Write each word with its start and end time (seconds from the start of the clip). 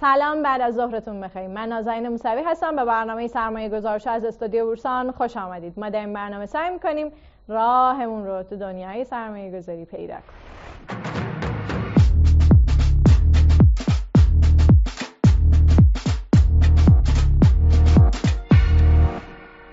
سلام 0.00 0.42
بعد 0.42 0.60
از 0.60 0.74
ظهرتون 0.74 1.20
بخیر. 1.20 1.46
من 1.46 1.68
نازنین 1.68 2.08
موسوی 2.08 2.42
هستم 2.46 2.76
به 2.76 2.84
برنامه 2.84 3.26
سرمایه 3.26 3.68
گذارش 3.68 4.06
از 4.06 4.24
استودیو 4.24 4.64
بورسان 4.64 5.10
خوش 5.10 5.36
آمدید. 5.36 5.78
ما 5.78 5.88
در 5.88 6.00
این 6.00 6.12
برنامه 6.12 6.46
سعی 6.46 6.70
می‌کنیم 6.70 7.12
راهمون 7.48 8.26
رو 8.26 8.42
تو 8.42 8.56
دنیای 8.56 9.04
سرمایه 9.04 9.58
گذاری 9.58 9.84
پیدا 9.84 10.14
کنیم. 10.14 10.24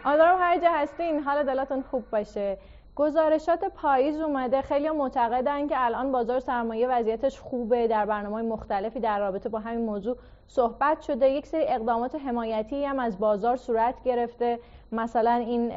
امیدوارم 0.05 0.37
هر 0.39 0.57
جا 0.57 0.69
هستین 0.71 1.19
حال 1.19 1.43
دلاتون 1.43 1.83
خوب 1.91 2.09
باشه. 2.09 2.57
گزارشات 2.95 3.65
پاییز 3.65 4.19
اومده. 4.19 4.61
خیلی 4.61 4.89
معتقدن 4.89 5.67
که 5.67 5.75
الان 5.77 6.11
بازار 6.11 6.39
سرمایه 6.39 6.87
وضعیتش 6.87 7.39
خوبه. 7.39 7.87
در 7.87 8.05
برنامه 8.05 8.41
مختلفی 8.41 8.99
در 8.99 9.19
رابطه 9.19 9.49
با 9.49 9.59
همین 9.59 9.85
موضوع 9.85 10.17
صحبت 10.47 11.01
شده. 11.01 11.29
یک 11.29 11.47
سری 11.47 11.63
اقدامات 11.67 12.15
حمایتی 12.15 12.85
هم 12.85 12.99
از 12.99 13.19
بازار 13.19 13.55
صورت 13.55 13.95
گرفته. 14.03 14.59
مثلا 14.91 15.31
این 15.31 15.71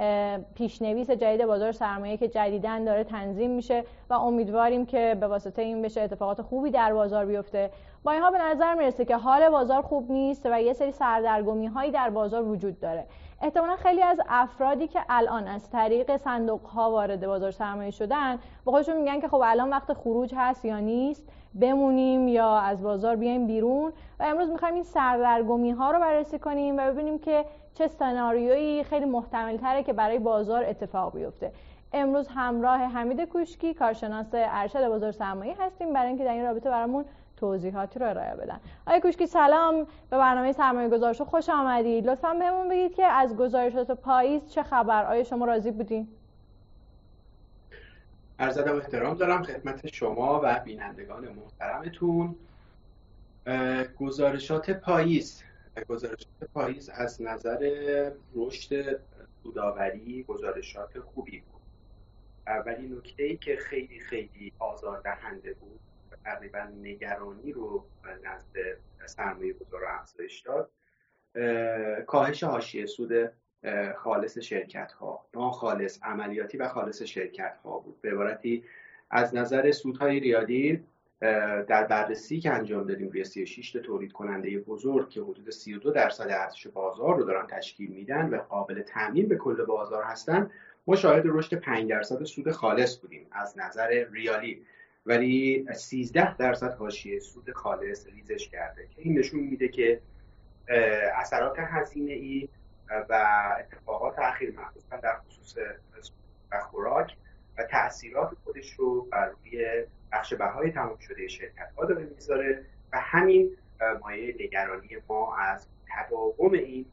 پیشنویس 0.54 1.10
جدید 1.10 1.46
بازار 1.46 1.73
سرمایه 1.73 2.16
که 2.16 2.28
جدیدن 2.28 2.84
داره 2.84 3.04
تنظیم 3.04 3.51
میشه 3.51 3.84
و 4.10 4.14
امیدواریم 4.14 4.87
که 4.87 5.16
به 5.20 5.26
واسطه 5.26 5.62
این 5.62 5.82
بشه 5.82 6.01
اتفاقات 6.01 6.42
خوبی 6.42 6.70
در 6.70 6.92
بازار 6.92 7.26
بیفته. 7.26 7.70
با 8.04 8.12
اینها 8.12 8.30
به 8.30 8.38
نظر 8.38 8.74
می‌رسه 8.74 9.04
که 9.04 9.16
حال 9.16 9.48
بازار 9.48 9.82
خوب 9.82 10.10
نیست 10.10 10.46
و 10.46 10.62
یه 10.62 10.73
سری 10.73 10.92
سردرگمی 10.92 11.66
هایی 11.66 11.90
در 11.90 12.10
بازار 12.10 12.42
وجود 12.42 12.80
داره. 12.80 13.06
احتمالا 13.42 13.76
خیلی 13.76 14.02
از 14.02 14.20
افرادی 14.28 14.88
که 14.88 15.00
الان 15.08 15.48
از 15.48 15.70
طریق 15.70 16.16
صندوق 16.16 16.66
ها 16.66 16.90
وارد 16.90 17.26
بازار 17.26 17.50
سرمایه 17.50 17.90
شدن 17.90 18.38
با 18.64 18.72
خودشون 18.72 18.96
میگن 18.96 19.20
که 19.20 19.28
خب 19.28 19.40
الان 19.45 19.70
وقت 19.70 19.92
خروج 19.92 20.34
هست 20.36 20.64
یا 20.64 20.78
نیست 20.78 21.28
بمونیم 21.60 22.28
یا 22.28 22.56
از 22.56 22.82
بازار 22.82 23.16
بیایم 23.16 23.46
بیرون 23.46 23.92
و 24.20 24.22
امروز 24.22 24.50
می‌خوایم 24.50 24.74
این 24.74 24.82
سردرگمی 24.82 25.70
ها 25.70 25.90
رو 25.90 25.98
بررسی 25.98 26.38
کنیم 26.38 26.76
و 26.78 26.92
ببینیم 26.92 27.18
که 27.18 27.45
چه 27.74 27.88
سناریویی 27.88 28.84
خیلی 28.84 29.04
محتمل 29.04 29.57
تره 29.57 29.82
که 29.82 29.92
برای 29.92 30.18
بازار 30.18 30.64
اتفاق 30.64 31.14
بیفته. 31.14 31.52
امروز 31.92 32.29
همراه 32.29 32.80
حمید 32.80 33.20
کوشکی 33.20 33.74
کارشناس 33.74 34.26
ارشد 34.32 34.88
بازار 34.88 35.12
سرمایه 35.12 35.57
هستیم 35.59 35.92
برای 35.92 36.09
اینکه 36.09 36.24
در 36.24 36.32
این 36.32 36.45
رابطه 36.45 36.70
برامون 36.70 37.04
توضیحاتی 37.37 37.98
رو 37.98 38.09
ارائه 38.09 38.34
بدن. 38.34 38.60
آقای 38.87 39.01
کوشکی 39.01 39.26
سلام. 39.26 39.84
به 40.10 40.18
برنامه 40.18 40.52
سرمایه 40.52 40.88
گذارشو 40.88 41.24
خوش 41.24 41.48
آمدید 41.48 42.06
لطفا 42.06 42.34
بهمون 42.34 42.68
بگید 42.68 42.95
که 42.95 43.04
از 43.04 43.37
گزارشات 43.37 43.90
پاییز 43.90 44.51
چه 44.51 44.62
خبر؟ 44.62 45.04
آیا 45.04 45.24
شما 45.24 45.45
راضی 45.45 45.70
بودین؟ 45.70 46.09
عرض 48.38 48.59
ادب 48.59 48.74
احترام 48.74 49.14
دارم 49.14 49.42
خدمت 49.42 49.87
شما 49.87 50.40
و 50.45 50.60
بینندگان 50.64 51.29
محترمتون. 51.29 52.34
گزارشات 53.98 54.70
پاییز. 54.70 55.42
گزارشات 55.88 56.45
پاییز 56.54 56.88
از 56.88 57.23
نظر 57.23 57.59
رشد 58.34 59.01
سوداوری 59.42 60.23
گزارشات 60.23 61.01
خوبی 61.01 61.40
بود. 61.40 61.60
ولی 62.66 62.88
نکته 62.88 63.23
ای 63.23 63.37
که 63.37 63.57
خیلی 63.57 64.00
خیلی 64.00 64.53
آزاردهنده 64.59 65.54
بود 65.54 65.81
تقریبا 66.27 66.62
نگرانی 66.82 67.53
رو 67.53 67.84
نزد 68.25 68.55
سرمایه 69.06 69.53
گذار 69.53 69.81
افزایش 69.84 70.41
داد. 70.41 70.71
کاهش 72.06 72.44
حاشیه 72.44 72.87
سود 72.87 73.31
خالص 73.97 74.38
شرکت 74.38 74.93
ها 74.93 75.27
ناخالص 75.34 76.03
عملیاتی 76.03 76.56
و 76.59 76.69
خالص 76.69 77.03
شرکت 77.03 77.56
ها 77.65 77.78
بود. 77.78 78.00
به 78.00 78.10
عبارتی 78.10 78.65
از 79.10 79.34
نظر 79.34 79.71
سودهای 79.72 80.21
ریالی 80.21 80.84
در 81.69 81.84
بررسی 81.84 82.41
که 82.41 82.50
انجام 82.50 82.87
دادیم 82.87 83.09
روی 83.09 83.25
36 83.25 83.72
تولید 83.72 84.12
کننده 84.12 84.59
بزرگ 84.59 85.10
که 85.10 85.21
حدود 85.21 85.50
32 85.50 85.91
درصد 85.91 86.28
ارزش 86.31 86.66
بازار 86.66 87.16
رو 87.16 87.25
دارن 87.25 87.47
تشکیل 87.47 87.91
میدن 87.91 88.28
و 88.28 88.37
قابل 88.37 88.82
تامین 88.82 89.28
به 89.28 89.37
کل 89.37 89.65
بازار 89.65 90.04
هستن 90.04 90.50
ما 90.87 90.97
شاهد 90.97 91.22
رشد 91.27 91.54
5 91.54 91.91
درصد 91.91 92.25
سود 92.25 92.50
خالص 92.50 92.97
بودیم 92.97 93.26
از 93.32 93.59
نظر 93.59 94.04
ریالی. 94.10 94.66
ولی 95.06 95.66
13 95.74 96.36
درصد 96.36 96.74
حاشیه 96.74 97.18
سود 97.18 97.52
خالص 97.52 98.06
ریزش 98.06 98.48
کرده 98.48 98.86
که 98.86 99.02
این 99.02 99.18
نشون 99.18 99.40
میده 99.40 99.68
که 99.68 100.00
اثرات 101.14 101.56
هزینه 101.58 102.12
ای 102.12 102.48
و 103.08 103.26
اتفاقات 103.58 104.18
اخیر 104.18 104.60
مخصوصا 104.60 104.96
در 104.96 105.16
خصوص 105.18 105.56
و 106.52 106.60
خوراک 106.60 107.16
و 107.58 107.64
تاثیرات 107.64 108.30
خودش 108.44 108.72
رو 108.72 109.02
بر 109.02 109.26
روی 109.26 109.84
بخش 110.12 110.34
بهای 110.34 110.70
تمام 110.70 110.98
شده 110.98 111.28
شرکت 111.28 111.72
ها 111.76 111.84
داره 111.84 112.04
می‌ذاره 112.04 112.64
و 112.92 113.00
همین 113.00 113.56
مایه 114.00 114.34
نگرانی 114.40 114.88
ما 115.08 115.36
از 115.36 115.68
تداوم 115.88 116.52
این 116.52 116.86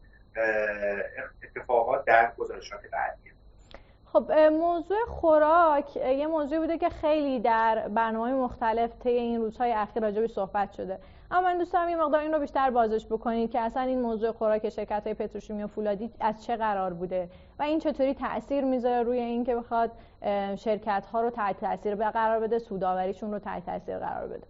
اتفاقات 1.43 2.05
در 2.05 2.33
گزارشات 2.37 2.81
بعدی 2.91 3.32
خب 4.13 4.31
موضوع 4.31 4.97
خوراک 5.07 5.95
یه 5.95 6.27
موضوعی 6.27 6.59
بوده 6.59 6.77
که 6.77 6.89
خیلی 6.89 7.39
در 7.39 7.87
برنامه 7.87 8.33
مختلف 8.33 8.91
طی 9.03 9.09
این 9.09 9.41
روزهای 9.41 9.71
اخیر 9.71 10.03
راجبی 10.03 10.27
صحبت 10.27 10.71
شده. 10.71 10.99
اما 11.31 11.41
من 11.41 11.57
دوست 11.57 11.73
دارم 11.73 11.87
این 11.87 12.01
مقدار 12.01 12.21
این 12.21 12.33
رو 12.33 12.39
بیشتر 12.39 12.69
بازش 12.69 13.05
بکنید 13.05 13.51
که 13.51 13.59
اصلا 13.59 13.81
این 13.83 14.01
موضوع 14.01 14.31
خوراک 14.31 14.69
شرکت 14.69 15.03
های 15.05 15.13
پتروشیمی 15.13 15.63
و 15.63 15.67
فولادی 15.67 16.11
از 16.19 16.45
چه 16.45 16.55
قرار 16.55 16.93
بوده 16.93 17.29
و 17.59 17.63
این 17.63 17.79
چطوری 17.79 18.13
تاثیر 18.13 18.63
می‌ذاره 18.63 19.03
روی 19.03 19.19
اینکه 19.19 19.55
بخواد 19.55 19.91
شرکت 20.55 21.05
ها 21.11 21.21
رو 21.21 21.29
تحت 21.29 21.59
تاثیر 21.59 21.95
قرار 21.95 22.39
بده 22.39 22.59
سوداوریشون 22.59 23.31
رو 23.31 23.39
تحت 23.39 23.65
تاثیر 23.65 23.97
قرار 23.97 24.27
بده. 24.27 24.47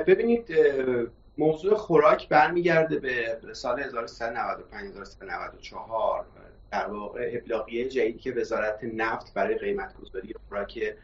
ببینید 0.00 0.48
موضوع 1.38 1.74
خوراک 1.74 2.28
برمیگرده 2.28 2.98
به 2.98 3.54
سال 3.54 3.80
1395 3.80 4.96
1394 4.96 6.24
در 6.72 6.86
واقع 6.86 7.30
ابلاغیه 7.34 7.88
جدیدی 7.88 8.18
که 8.18 8.32
وزارت 8.32 8.84
نفت 8.84 9.34
برای 9.34 9.54
قیمت 9.54 9.94
گذاری 9.96 10.34
خوراک 10.48 10.94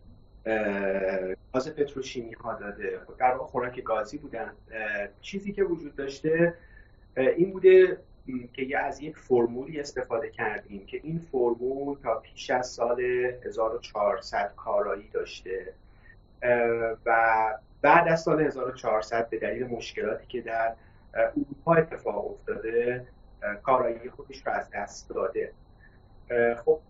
گاز 1.53 1.75
پتروشیمی 1.75 2.33
ها 2.33 2.55
داده. 2.55 3.01
در 3.19 3.35
واقع 3.35 3.51
خوراک 3.51 3.83
گازی 3.83 4.19
بودن. 4.19 4.53
چیزی 5.21 5.53
که 5.53 5.65
وجود 5.65 5.97
داشته 5.97 6.55
این 7.17 7.53
بوده 7.53 7.99
که 8.53 8.79
از 8.79 9.01
یک 9.01 9.17
فرمولی 9.17 9.81
استفاده 9.81 10.31
کردیم 10.31 10.87
که 10.87 11.01
این 11.03 11.19
فرمول 11.19 11.99
تا 12.03 12.21
پیش 12.21 12.51
از 12.51 12.69
سال 12.69 13.01
1400 13.01 14.53
کارایی 14.57 15.09
داشته. 15.09 15.73
و 17.07 17.59
بعد 17.83 18.09
از 18.09 18.23
سال 18.23 18.41
1400 18.41 19.29
به 19.31 19.39
دلیل 19.39 19.67
مشکلاتی 19.67 20.27
که 20.27 20.41
در 20.41 20.75
اروپا 21.15 21.75
اتفاق 21.75 22.31
افتاده 22.31 23.07
کارایی 23.63 24.11
خودش 24.11 24.47
رو 24.47 24.53
از 24.53 24.71
دست 24.71 25.11
داده. 25.11 25.53
خب 26.65 26.81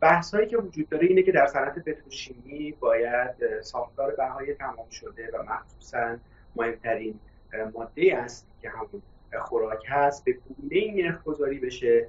بحث 0.00 0.34
هایی 0.34 0.48
که 0.48 0.56
وجود 0.56 0.88
داره 0.88 1.06
اینه 1.06 1.22
که 1.22 1.32
در 1.32 1.46
صنعت 1.46 1.78
پتروشیمی 1.78 2.72
باید 2.72 3.60
ساختار 3.60 4.14
بهای 4.14 4.54
تمام 4.54 4.88
شده 4.90 5.30
و 5.34 5.42
مخصوصا 5.42 6.16
مهمترین 6.56 7.20
ماده 7.74 8.16
است 8.18 8.48
که 8.62 8.70
همون 8.70 9.02
خوراک 9.42 9.84
هست 9.88 10.24
به 10.24 10.32
گونه 10.32 10.74
این 10.74 11.06
نرخ 11.06 11.22
گذاری 11.22 11.58
بشه 11.58 12.06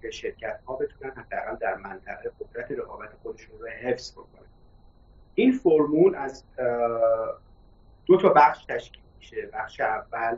که 0.00 0.10
شرکت 0.10 0.60
ها 0.66 0.76
بتونن 0.76 1.10
حداقل 1.10 1.56
در 1.56 1.74
منطقه 1.74 2.32
قدرت 2.40 2.70
رقابت 2.70 3.10
خودشون 3.22 3.58
رو 3.60 3.66
حفظ 3.66 4.12
بکنن. 4.12 4.48
این 5.34 5.52
فرمول 5.52 6.14
از 6.14 6.44
دو 8.06 8.16
تا 8.16 8.28
بخش 8.28 8.64
تشکیل 8.64 9.02
میشه. 9.18 9.46
بخش 9.52 9.80
اول 9.80 10.36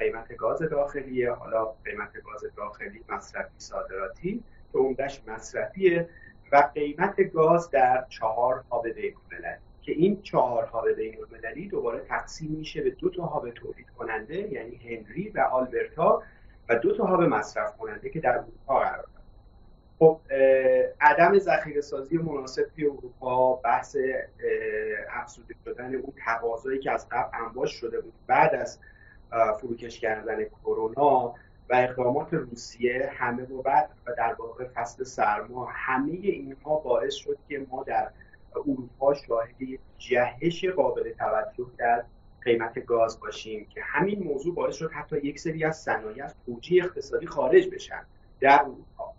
قیمت 0.00 0.36
گاز 0.36 0.62
داخلیه 0.62 1.32
حالا 1.32 1.64
قیمت 1.84 2.12
گاز 2.22 2.44
داخلی 2.56 3.04
مصرفی 3.08 3.54
صادراتی 3.58 4.44
که 4.72 4.78
عمدهش 4.78 5.22
مصرفیه 5.26 6.08
و 6.52 6.70
قیمت 6.74 7.20
گاز 7.20 7.70
در 7.70 8.04
چهار 8.08 8.64
هاب 8.70 8.88
بین 8.88 9.14
که 9.82 9.92
این 9.92 10.22
چهار 10.22 10.64
هاب 10.64 10.88
بین 10.88 11.16
دوباره 11.70 12.00
تقسیم 12.00 12.50
میشه 12.50 12.82
به 12.82 12.90
دو 12.90 13.10
تا 13.10 13.22
هاب 13.22 13.50
تولید 13.50 13.90
کننده 13.98 14.52
یعنی 14.52 14.76
هنری 14.76 15.28
و 15.28 15.40
آلبرتا 15.40 16.22
و 16.68 16.76
دو 16.76 16.96
تا 16.96 17.04
هاب 17.04 17.22
مصرف 17.22 17.76
کننده 17.76 18.10
که 18.10 18.20
در 18.20 18.38
اروپا 18.38 18.78
قرار 18.78 18.96
دارن. 18.96 19.18
خب 19.98 20.20
عدم 21.00 21.38
ذخیره 21.38 21.80
سازی 21.80 22.18
مناسب 22.18 22.62
توی 22.74 22.84
اروپا 22.84 23.54
بحث 23.54 23.96
افزوده 25.10 25.54
شدن 25.64 25.94
اون 25.94 26.12
تقاضایی 26.24 26.78
که 26.78 26.92
از 26.92 27.08
قبل 27.08 27.44
انباش 27.44 27.72
شده 27.72 28.00
بود 28.00 28.14
بعد 28.26 28.54
از 28.54 28.78
فروکش 29.60 30.00
کردن 30.00 30.44
کرونا 30.44 31.34
و 31.70 31.74
اقدامات 31.74 32.34
روسیه 32.34 33.10
همه 33.12 33.42
و 33.42 33.62
بعد 33.62 33.90
و 34.06 34.12
در 34.16 34.34
واقع 34.38 34.64
فصل 34.64 35.04
سرما 35.04 35.64
همه 35.64 36.12
اینها 36.12 36.76
باعث 36.76 37.14
شد 37.14 37.38
که 37.48 37.66
ما 37.70 37.84
در 37.84 38.10
اروپا 38.56 39.14
شاهد 39.14 39.56
جهش 39.98 40.64
قابل 40.64 41.12
توجه 41.12 41.66
در 41.78 42.04
قیمت 42.42 42.78
گاز 42.78 43.20
باشیم 43.20 43.66
که 43.74 43.80
همین 43.84 44.22
موضوع 44.22 44.54
باعث 44.54 44.74
شد 44.74 44.90
حتی 44.92 45.18
یک 45.18 45.40
سری 45.40 45.64
از 45.64 45.76
صنایع 45.76 46.24
از 46.24 46.34
اقتصادی 46.72 47.26
خارج 47.26 47.68
بشن 47.68 48.02
در 48.40 48.60
اروپا. 48.62 49.12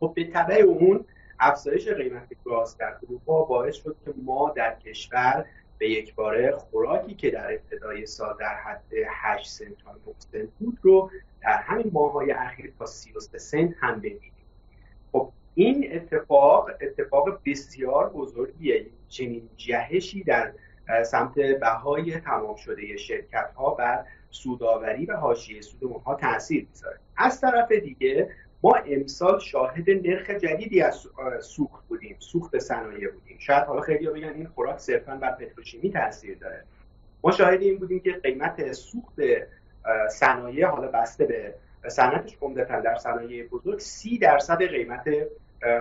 خب 0.00 0.12
به 0.16 0.24
طبع 0.24 0.54
اون 0.54 1.04
افزایش 1.40 1.88
قیمت 1.88 2.28
گاز 2.44 2.76
در 2.76 2.96
اروپا 3.02 3.44
باعث 3.44 3.74
شد 3.74 3.96
که 4.04 4.14
ما 4.24 4.52
در 4.56 4.74
کشور 4.74 5.44
به 5.78 5.90
یک 5.90 6.14
باره 6.14 6.56
خوراکی 6.56 7.14
که 7.14 7.30
در 7.30 7.52
ابتدای 7.52 8.06
سال 8.06 8.36
در 8.40 8.54
حد 8.54 8.92
8 9.10 9.48
سنت 9.48 9.78
تا 9.84 9.92
9 9.92 9.98
سنت 10.18 10.48
بود 10.58 10.78
رو 10.82 11.10
در 11.42 11.56
همین 11.56 11.90
ماهای 11.92 12.30
اخیر 12.30 12.72
تا 12.78 12.86
33 12.86 13.38
سنت 13.38 13.74
هم 13.80 13.98
ببینیم. 13.98 14.32
خب 15.12 15.32
این 15.54 15.96
اتفاق 15.96 16.70
اتفاق 16.80 17.40
بسیار 17.46 18.08
بزرگیه. 18.08 18.86
چنین 19.08 19.48
جهشی 19.56 20.24
در 20.24 20.52
سمت 21.04 21.34
بهای 21.34 22.20
تمام 22.20 22.56
شده 22.56 22.96
شرکت 22.96 23.52
ها 23.56 23.70
بر 23.74 24.04
سوداوری 24.30 25.06
و 25.06 25.16
حاشیه 25.16 25.60
سود 25.60 25.84
اونها 25.84 26.14
تاثیر 26.14 26.66
می‌ذاره. 26.70 26.98
از 27.16 27.40
طرف 27.40 27.72
دیگه 27.72 28.30
ما 28.62 28.74
امسال 28.86 29.38
شاهد 29.38 29.90
نرخ 29.90 30.30
جدیدی 30.30 30.82
از 30.82 31.08
سوخت 31.40 31.88
بودیم 31.88 32.16
سوخت 32.18 32.58
صنایع 32.58 33.10
بودیم. 33.10 33.36
شاید 33.38 33.64
حالا 33.64 33.80
خیلی 33.80 34.06
بگن 34.06 34.28
این 34.28 34.46
خوراک 34.46 34.78
صرفا 34.78 35.16
بر 35.16 35.30
پتروشیمی 35.30 35.90
تاثیر 35.90 36.38
داره. 36.38 36.64
ما 37.24 37.30
شاهد 37.30 37.60
این 37.60 37.78
بودیم 37.78 38.00
که 38.00 38.12
قیمت 38.12 38.72
سوخت 38.72 39.14
صنایع 40.10 40.66
حالا 40.66 40.88
بسته 40.88 41.24
به 41.24 41.54
صنعتش 41.88 42.36
عمدتا 42.40 42.80
در 42.80 42.96
صنایع 42.96 43.46
بزرگ 43.46 43.78
سی 43.78 44.18
درصد 44.18 44.62
قیمت 44.62 45.08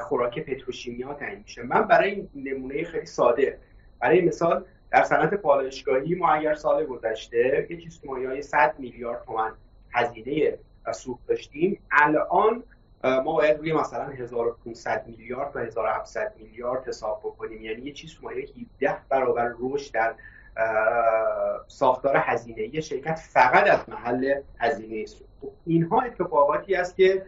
خوراک 0.01 0.39
پتروشیمی 0.39 1.03
ها 1.03 1.13
تعیین 1.13 1.39
میشه. 1.39 1.63
من 1.63 1.81
برای 1.81 2.11
این 2.11 2.29
نمونه 2.35 2.83
خیلی 2.83 3.05
ساده 3.05 3.57
برای 3.99 4.21
مثال 4.21 4.65
در 4.91 5.03
صنعت 5.03 5.33
پالایشگاهی 5.33 6.15
ما 6.15 6.29
اگر 6.29 6.53
سال 6.53 6.85
گذشته 6.85 7.67
یه 7.69 7.77
چیز 7.77 8.01
های 8.05 8.41
100 8.41 8.75
میلیارد 8.79 9.23
تومن 9.25 9.51
هزینه 9.91 10.57
سوخت 10.93 11.27
داشتیم. 11.27 11.79
الان 11.91 12.63
ما 13.03 13.33
باید 13.33 13.57
روی 13.57 13.73
مثلا 13.73 14.05
1500 14.05 15.07
میلیارد 15.07 15.53
تا 15.53 15.59
1700 15.59 16.33
میلیارد 16.37 16.87
حساب 16.87 17.19
بکنیم. 17.19 17.61
یعنی 17.61 17.81
یه 17.81 17.93
چیز 17.93 18.17
مایه 18.21 18.47
17 18.75 18.97
برابر 19.09 19.53
رشد 19.59 19.93
در 19.93 20.15
ساختار 21.67 22.17
هزینه 22.17 22.81
شرکت 22.81 23.15
فقط 23.15 23.67
از 23.67 23.89
محل 23.89 24.41
هزینه 24.59 25.05
سوخت 25.05 25.27
خب 25.41 25.51
اینها 25.65 26.01
اتفاقاتی 26.01 26.75
است 26.75 26.95
که 26.95 27.25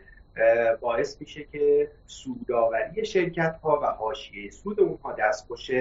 باعث 0.81 1.21
میشه 1.21 1.43
که 1.43 1.91
سوداوری 2.05 3.05
شرکت 3.05 3.59
ها 3.63 3.79
و 3.83 3.85
حاشیه 3.85 4.51
سود 4.51 4.79
اونها 4.79 5.11
دستخوش 5.13 5.71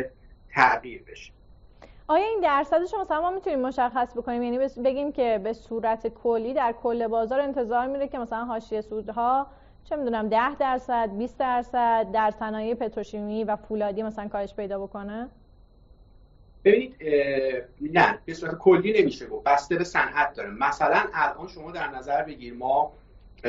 تغییر 0.54 1.02
بشه. 1.02 1.32
آیا 2.10 2.24
این 2.24 2.40
درصدش 2.40 2.94
مثلا 2.94 3.20
ما 3.20 3.30
می‌تونیم 3.30 3.60
مشخص 3.60 4.16
بکنیم؟ 4.16 4.42
یعنی 4.42 4.58
بگیم 4.84 5.12
که 5.12 5.40
به 5.44 5.52
صورت 5.52 6.06
کلی 6.06 6.54
در 6.54 6.74
کل 6.82 7.06
بازار 7.06 7.40
انتظار 7.40 7.86
میره 7.86 8.08
که 8.08 8.18
مثلا 8.18 8.44
حاشیه 8.44 8.80
سودها 8.80 9.46
چه 9.84 9.96
می‌دونم 9.96 10.28
10 10.28 10.54
درصد 10.54 11.10
20 11.18 11.38
درصد 11.38 12.06
در 12.12 12.30
صنایع 12.30 12.74
پتروشیمی 12.74 13.44
و 13.44 13.56
فولادی 13.56 14.02
مثلا 14.02 14.28
کاهش 14.28 14.54
پیدا 14.54 14.78
بکنه؟ 14.78 15.28
ببینید 16.64 16.94
نه 17.80 18.18
به 18.24 18.34
صورت 18.34 18.58
کلی 18.58 19.02
نمیشه 19.02 19.26
گفت. 19.26 19.44
بسته 19.44 19.76
به 19.76 19.84
صنعت 19.84 20.34
داره. 20.34 20.50
مثلا 20.50 21.02
الان 21.14 21.48
شما 21.48 21.70
در 21.70 21.88
نظر 21.88 22.22
بگیر 22.22 22.54
ما 22.54 22.92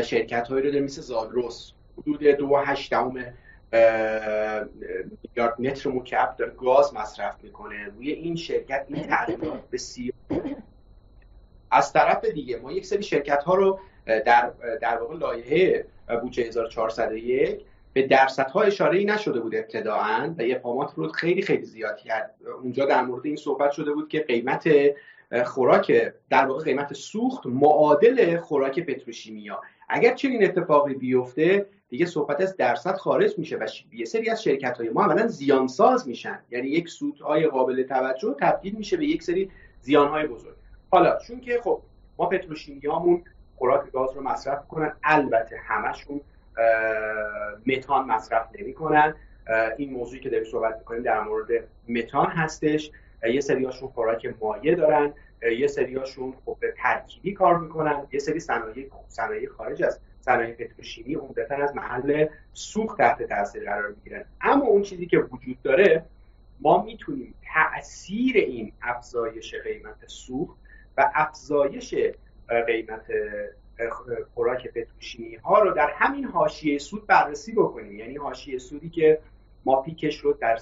شرکت 0.03 0.47
هایی 0.47 0.63
رو 0.63 0.71
داریم 0.71 0.83
مثل 0.83 1.01
زادروس 1.01 1.71
حدود 1.97 2.23
دو 2.23 2.57
هشت 2.57 2.93
میلیارد 3.73 5.61
متر 5.61 5.89
مکعب 5.89 6.35
داره 6.37 6.51
گاز 6.51 6.93
مصرف 6.93 7.43
می‌کنه. 7.43 7.85
روی 7.85 8.11
این 8.11 8.35
شرکت 8.35 8.85
این 8.89 9.03
تغییرات 9.03 9.69
بسیار 9.71 10.13
از 11.71 11.93
طرف 11.93 12.25
دیگه 12.25 12.59
ما 12.59 12.71
یک 12.71 12.85
سری 12.85 13.03
شرکت 13.03 13.43
ها 13.43 13.55
رو 13.55 13.79
در 14.05 14.51
در 14.81 14.97
واقع 14.97 15.15
لایحه 15.15 15.85
بودجه 16.21 16.43
1401 16.43 17.65
به 17.93 18.07
درصدها 18.07 18.61
اشاره 18.61 18.97
ای 18.97 19.05
نشده 19.05 19.39
بود 19.39 19.55
ابتداعا 19.55 20.35
و 20.37 20.41
اقامات 20.45 20.93
رو 20.95 21.07
خیلی 21.07 21.41
خیلی 21.41 21.65
زیاد 21.65 21.97
کرد. 21.97 22.35
اونجا 22.63 22.85
در 22.85 23.01
مورد 23.01 23.25
این 23.25 23.35
صحبت 23.35 23.71
شده 23.71 23.91
بود 23.91 24.09
که 24.09 24.19
قیمت 24.19 24.69
خوراک 25.45 26.13
در 26.29 26.45
واقع 26.45 26.63
قیمت 26.63 26.93
سوخت 26.93 27.45
معادل 27.45 28.37
خوراک 28.37 28.79
پتروشیمیا. 28.79 29.61
اگر 29.89 30.13
چنین 30.13 30.43
اتفاقی 30.43 30.93
بیفته 30.93 31.65
دیگه 31.89 32.05
صحبت 32.05 32.41
از 32.41 32.57
درصد 32.57 32.95
خارج 32.95 33.39
میشه 33.39 33.57
و 33.57 33.67
یه 33.93 34.05
سری 34.05 34.29
از 34.29 34.43
شرکت 34.43 34.77
های 34.77 34.89
ما 34.89 35.05
اولا 35.05 35.27
زیانساز 35.27 36.07
میشن. 36.07 36.39
یعنی 36.51 36.67
یک 36.67 36.89
سودهای 36.89 37.47
قابل 37.47 37.83
توجه 37.83 38.35
تبدیل 38.39 38.75
میشه 38.75 38.97
به 38.97 39.05
یک 39.05 39.23
سری 39.23 39.51
زیانهای 39.81 40.27
بزرگ. 40.27 40.55
حالا 40.91 41.17
چون 41.17 41.39
که 41.39 41.59
خب 41.63 41.81
ما 42.17 42.25
پتروشیمیامون 42.25 43.23
خوراک 43.55 43.91
گاز 43.91 44.13
رو 44.15 44.23
مصرف 44.23 44.67
کنن 44.67 44.93
البته 45.03 45.57
همشون 45.57 46.21
متان 47.67 48.05
مصرف 48.05 48.47
نمی‌کنن. 48.59 49.15
این 49.77 49.93
موضوعی 49.93 50.21
که 50.21 50.29
داریم 50.29 50.51
صحبت 50.51 50.77
می‌کنیم 50.77 51.03
در 51.03 51.19
مورد 51.21 51.47
متان 51.87 52.27
هستش. 52.27 52.91
یه 53.33 53.41
سریاشون 53.41 53.89
خوراک 53.89 54.33
مایع 54.41 54.75
دارن. 54.75 55.13
یه 55.41 55.67
سریاشون 55.67 56.33
خب 56.45 56.57
ترکیبی 56.77 57.33
کار 57.33 57.57
می‌کنن. 57.57 58.07
یه 58.11 58.19
سری 58.19 58.39
صنایع 58.39 58.89
صنایع 59.07 59.49
خارج 59.49 59.83
از 59.83 59.99
صنایع 60.19 60.53
پتروشیمی 60.53 61.15
عمدتا 61.15 61.55
از 61.55 61.75
محل 61.75 62.27
سوخت 62.53 62.97
تحت 62.97 63.23
تاثیر 63.23 63.63
قرار 63.63 63.89
می‌گیرن. 63.89 64.25
اما 64.41 64.65
اون 64.65 64.81
چیزی 64.81 65.05
که 65.05 65.17
وجود 65.17 65.61
داره 65.63 66.05
ما 66.59 66.83
می‌تونیم 66.83 67.33
تاثیر 67.53 68.37
این 68.37 68.73
افزایش 68.81 69.55
قیمت 69.55 70.07
سوخت 70.07 70.57
و 70.97 71.11
افزایش 71.15 71.95
قیمت 72.67 73.05
خوراک 74.33 74.67
پتروشیمی 74.67 75.35
ها 75.35 75.59
رو 75.59 75.71
در 75.71 75.89
همین 75.93 76.25
حاشیه 76.25 76.77
سود 76.77 77.07
بررسی 77.07 77.51
بکنیم. 77.51 77.95
یعنی 77.95 78.15
حاشیه 78.15 78.57
سودی 78.57 78.89
که 78.89 79.19
ما 79.65 79.81
پیکش 79.81 80.19
رو 80.19 80.33
در 80.33 80.57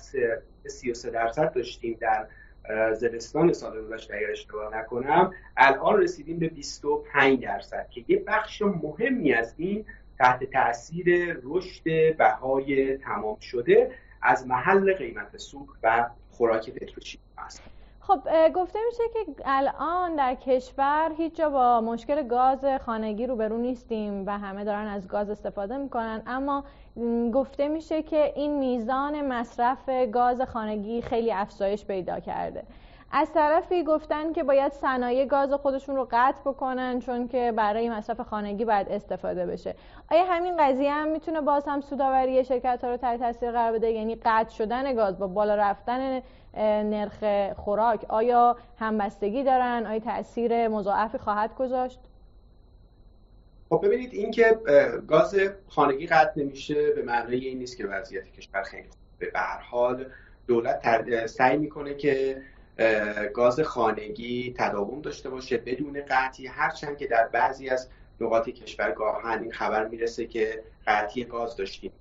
33 0.65 1.09
درصد 1.09 1.53
داشتیم 1.53 1.97
در 2.01 2.27
زمستان 2.93 3.53
سال 3.53 3.81
گذشته 3.81 4.15
اگر 4.15 4.31
اشتباه 4.31 4.77
نکنم 4.77 5.33
الان 5.57 6.01
رسیدیم 6.01 6.39
به 6.39 6.47
25 6.47 7.43
درصد 7.43 7.89
که 7.89 8.05
یه 8.07 8.23
بخش 8.27 8.61
مهمی 8.61 9.33
از 9.33 9.53
این 9.57 9.85
تحت 10.19 10.43
تاثیر 10.43 11.37
رشد 11.43 12.17
بهای 12.17 12.97
تمام 12.97 13.39
شده 13.39 13.91
از 14.21 14.47
محل 14.47 14.93
قیمت 14.93 15.37
سوخت 15.37 15.79
و 15.83 16.09
خوراک 16.31 16.69
پتروشیمی 16.69 17.23
است 17.37 17.76
خب 18.07 18.19
گفته 18.53 18.79
میشه 18.87 19.03
که 19.13 19.41
الان 19.45 20.15
در 20.15 20.35
کشور 20.35 21.11
هیچ 21.17 21.35
جا 21.35 21.49
با 21.49 21.81
مشکل 21.81 22.27
گاز 22.27 22.65
خانگی 22.85 23.27
روبرو 23.27 23.57
نیستیم 23.57 24.23
و 24.27 24.37
همه 24.37 24.63
دارن 24.63 24.87
از 24.87 25.07
گاز 25.07 25.29
استفاده 25.29 25.77
می‌کنن. 25.77 26.21
اما 26.27 26.63
گفته 27.33 27.67
میشه 27.67 28.03
که 28.03 28.33
این 28.35 28.59
میزان 28.59 29.21
مصرف 29.21 29.89
گاز 30.13 30.41
خانگی 30.41 31.01
خیلی 31.01 31.31
افزایش 31.31 31.85
پیدا 31.85 32.19
کرده. 32.19 32.63
از 33.11 33.33
طرفی 33.33 33.83
گفتن 33.83 34.33
که 34.33 34.43
باید 34.43 34.71
صنایع 34.71 35.25
گاز 35.25 35.53
خودشون 35.53 35.95
رو 35.95 36.07
قطع 36.11 36.41
بکنن 36.45 36.99
چون 36.99 37.27
که 37.27 37.53
برای 37.55 37.89
مصرف 37.89 38.21
خانگی 38.21 38.65
باید 38.65 38.89
استفاده 38.89 39.45
بشه. 39.45 39.75
آیا 40.11 40.23
همین 40.25 40.57
قضیه 40.57 40.93
هم 40.93 41.07
می‌تونه 41.07 41.41
باز 41.41 41.67
هم 41.67 41.81
سوداوری 41.81 42.43
شرکت 42.43 42.83
ها 42.83 42.89
رو 42.89 42.97
تحت 42.97 43.19
تاثیر 43.19 43.51
قرار 43.51 43.71
بده؟ 43.71 43.91
یعنی 43.91 44.15
قطع 44.15 44.49
شدن 44.49 44.95
گاز 44.95 45.19
با 45.19 45.27
بالا 45.27 45.55
رفتن 45.55 46.21
نرخ 46.61 47.53
خوراک. 47.53 48.05
آیا 48.09 48.57
همبستگی 48.79 49.43
دارن؟ 49.43 49.85
آیا 49.85 49.99
تاثیر 49.99 50.67
مضاعفی 50.67 51.17
خواهد 51.17 51.55
گذاشت؟ 51.55 51.99
خب 53.69 53.81
ببینید 53.83 54.13
اینکه 54.13 54.57
گاز 55.07 55.35
خانگی 55.67 56.07
قطع 56.07 56.41
نمیشه 56.41 56.91
به 56.91 57.01
معنای 57.01 57.47
این 57.47 57.59
نیست 57.59 57.77
که 57.77 57.87
وضعیت 57.87 58.31
کشور 58.31 58.63
خیلی 58.63 58.87
خوبه 58.89 59.31
به 59.31 59.39
هر 59.39 59.59
حال 59.59 60.05
دولت 60.47 61.25
سعی 61.25 61.57
می‌کنه 61.57 61.93
که 61.93 62.41
گاز 63.33 63.59
خانگی 63.59 64.55
تداوم 64.57 65.01
داشته 65.01 65.29
باشه 65.29 65.57
بدون 65.57 66.01
قطعی. 66.09 66.47
هرچند 66.47 66.97
که 66.97 67.07
در 67.07 67.27
بعضی 67.27 67.69
از 67.69 67.89
نقاط 68.21 68.49
کشور 68.49 68.91
گاهن 68.91 69.41
این 69.41 69.51
خبر 69.51 69.87
می‌رسه 69.87 70.27
که 70.27 70.63
قطعی 70.87 71.23
گاز 71.23 71.55
داشتیم. 71.55 71.91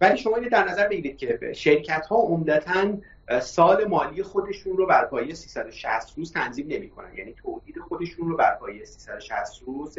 ولی 0.00 0.16
شما 0.16 0.36
اینو 0.36 0.48
در 0.48 0.68
نظر 0.68 0.88
بگیرید 0.88 1.18
که 1.18 1.52
شرکت 1.52 2.06
ها 2.06 2.16
عمدتا 2.16 2.92
سال 3.40 3.84
مالی 3.84 4.22
خودشون 4.22 4.76
رو 4.76 4.86
بر 4.86 5.04
پایه 5.04 5.34
360 5.34 6.18
روز 6.18 6.32
تنظیم 6.32 6.66
نمی‌کنن. 6.68 7.14
یعنی 7.14 7.32
تولید 7.32 7.78
خودشون 7.78 8.28
رو 8.28 8.36
بر 8.36 8.54
پایه 8.54 8.84
360 8.84 9.62
روز 9.66 9.98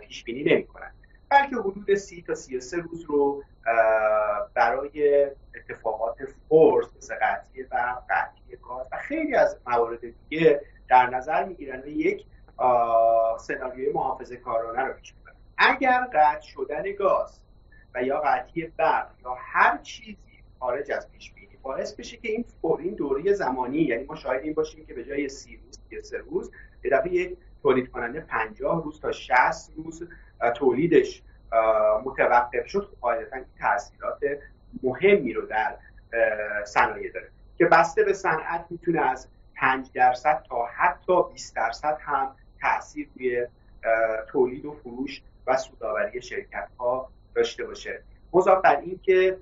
پیش 0.00 0.24
بینی 0.24 0.42
نمی‌کنن. 0.54 0.92
بلکه 1.28 1.56
حدود 1.56 1.94
30 1.94 2.22
تا 2.22 2.34
33 2.34 2.76
روز 2.76 3.04
رو 3.04 3.44
برای 4.54 5.26
اتفاقات 5.54 6.16
فورس 6.48 6.86
مثل 6.96 7.14
قطعی 7.14 7.62
و 7.62 7.96
قطعی 8.10 8.56
گاز 8.62 8.86
و 8.92 8.96
خیلی 8.96 9.34
از 9.34 9.58
موارد 9.66 10.00
دیگه 10.28 10.60
در 10.88 11.06
نظر 11.10 11.44
می‌گیرن 11.44 11.82
و 11.82 11.86
یک 11.86 12.26
سناریوی 13.38 13.92
محافظه 13.92 14.36
کارانه 14.36 14.82
رو 14.82 14.92
پیش 14.92 15.14
می‌برن. 15.14 15.36
اگر 15.58 16.08
قطع 16.12 16.40
شدن 16.40 16.92
گاز 16.98 17.40
و 17.94 18.02
یا 18.02 18.20
قطعی 18.20 18.66
برق 18.66 19.10
یا 19.24 19.36
هر 19.38 19.78
چیزی 19.78 20.16
خارج 20.60 20.92
از 20.92 21.10
پیش 21.10 21.32
باعث 21.62 21.94
بشه 21.94 22.16
که 22.16 22.28
این 22.28 22.44
این 22.78 22.94
دوره 22.94 23.32
زمانی 23.32 23.78
یعنی 23.78 24.04
ما 24.04 24.16
شاید 24.16 24.42
این 24.42 24.52
باشیم 24.52 24.86
که 24.86 24.94
به 24.94 25.04
جای 25.04 25.28
سی 25.28 25.56
روز 25.56 25.78
یا 25.90 26.02
سه 26.02 26.18
روز 26.18 26.50
یه 26.84 26.90
دفعه 26.90 27.12
یک 27.12 27.36
تولید 27.62 27.90
کننده 27.90 28.20
50 28.20 28.84
روز 28.84 29.00
تا 29.00 29.12
60 29.12 29.72
روز 29.76 30.08
تولیدش 30.56 31.22
متوقف 32.04 32.66
شد. 32.66 32.80
خب 32.80 32.96
قاعدتا 33.00 33.36
تاثیرات 33.58 34.20
مهمی 34.82 35.32
رو 35.32 35.46
در 35.46 35.76
صنایع 36.64 37.12
داره 37.12 37.28
که 37.58 37.64
بسته 37.64 38.04
به 38.04 38.12
صنعت 38.12 38.66
می‌تونه 38.70 39.00
از 39.00 39.28
5 39.56 39.90
درصد 39.94 40.44
تا 40.48 40.66
حتی 40.66 41.12
20 41.32 41.56
درصد 41.56 41.98
هم 42.00 42.36
تاثیر 42.60 43.08
روی 43.16 43.46
تولید 44.28 44.64
و 44.64 44.72
فروش 44.72 45.22
و 45.46 45.56
سوداوری 45.56 46.22
شرکت 46.22 46.68
ها 46.78 47.08
داشته 47.34 47.64
باشه. 47.64 48.02
مضاف 48.32 48.62
بر 48.64 48.76
این 48.76 49.00
که 49.02 49.38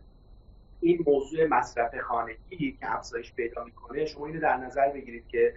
این 0.80 1.04
موضوع 1.06 1.46
مصرف 1.46 1.98
خانگی 2.00 2.72
که 2.80 2.94
افزایش 2.94 3.32
پیدا 3.32 3.64
می‌کنه 3.64 4.06
شما 4.06 4.26
اینو 4.26 4.40
در 4.40 4.56
نظر 4.56 4.88
بگیرید 4.88 5.28
که 5.28 5.54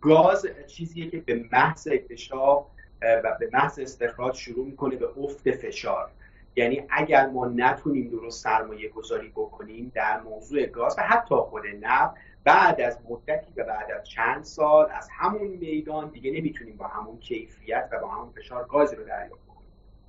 گاز 0.00 0.46
چیزیه 0.66 1.10
که 1.10 1.20
به 1.20 1.44
محض 1.52 1.88
اکتشاف 1.92 2.66
و 3.02 3.36
به 3.40 3.50
محض 3.52 3.78
استخراج 3.78 4.34
شروع 4.34 4.66
می‌کنه 4.66 4.96
به 4.96 5.08
افت 5.18 5.50
فشار. 5.50 6.10
یعنی 6.56 6.82
اگر 6.90 7.26
ما 7.26 7.46
نتونیم 7.46 8.10
درست 8.10 8.42
سرمایه 8.42 8.88
گذاری 8.88 9.28
بکنیم 9.28 9.92
در 9.94 10.20
موضوع 10.20 10.66
گاز 10.66 10.94
و 10.98 11.02
حتی 11.02 11.34
خود 11.34 11.62
نفت 11.80 12.14
بعد 12.44 12.80
از 12.80 12.98
مدتی 13.10 13.52
و 13.56 13.64
بعد 13.64 13.90
از 13.90 14.08
چند 14.08 14.44
سال 14.44 14.90
از 14.90 15.08
همون 15.12 15.46
میدان 15.46 16.08
دیگه 16.08 16.30
نمی‌تونیم 16.30 16.76
با 16.76 16.86
همون 16.86 17.18
کیفیت 17.18 17.88
و 17.92 18.00
با 18.00 18.08
همون 18.08 18.30
فشار 18.30 18.66
گازی 18.66 18.96
رو 18.96 19.04
دریافت 19.04 19.43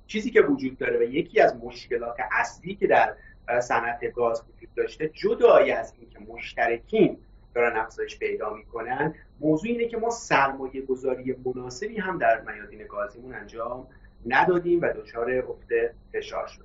چیزی 0.06 0.30
که 0.30 0.40
وجود 0.40 0.78
داره 0.78 0.98
و 0.98 1.02
یکی 1.02 1.40
از 1.40 1.56
مشکلات 1.56 2.16
اصلی 2.32 2.74
که 2.74 2.86
در 2.86 3.14
صنعت 3.60 4.12
گاز 4.12 4.42
وجود 4.42 4.74
داشته 4.76 5.10
جدای 5.14 5.70
از 5.72 5.94
اینکه 5.98 6.32
مشترکین 6.32 7.18
دارن 7.54 7.76
افزایش 7.76 8.18
پیدا 8.18 8.54
می‌کنن 8.54 9.14
موضوع 9.40 9.70
اینه 9.70 9.88
که 9.88 9.96
ما 9.96 10.10
سرمایه 10.10 10.82
گذاری 10.82 11.36
مناسبی 11.44 11.98
هم 11.98 12.18
در 12.18 12.40
میادین 12.40 12.86
گازیمون 12.86 13.34
انجام 13.34 13.86
ندادیم 14.26 14.80
و 14.82 14.92
دچار 14.92 15.30
افت 15.30 15.68
فشار 16.12 16.46
شد. 16.46 16.64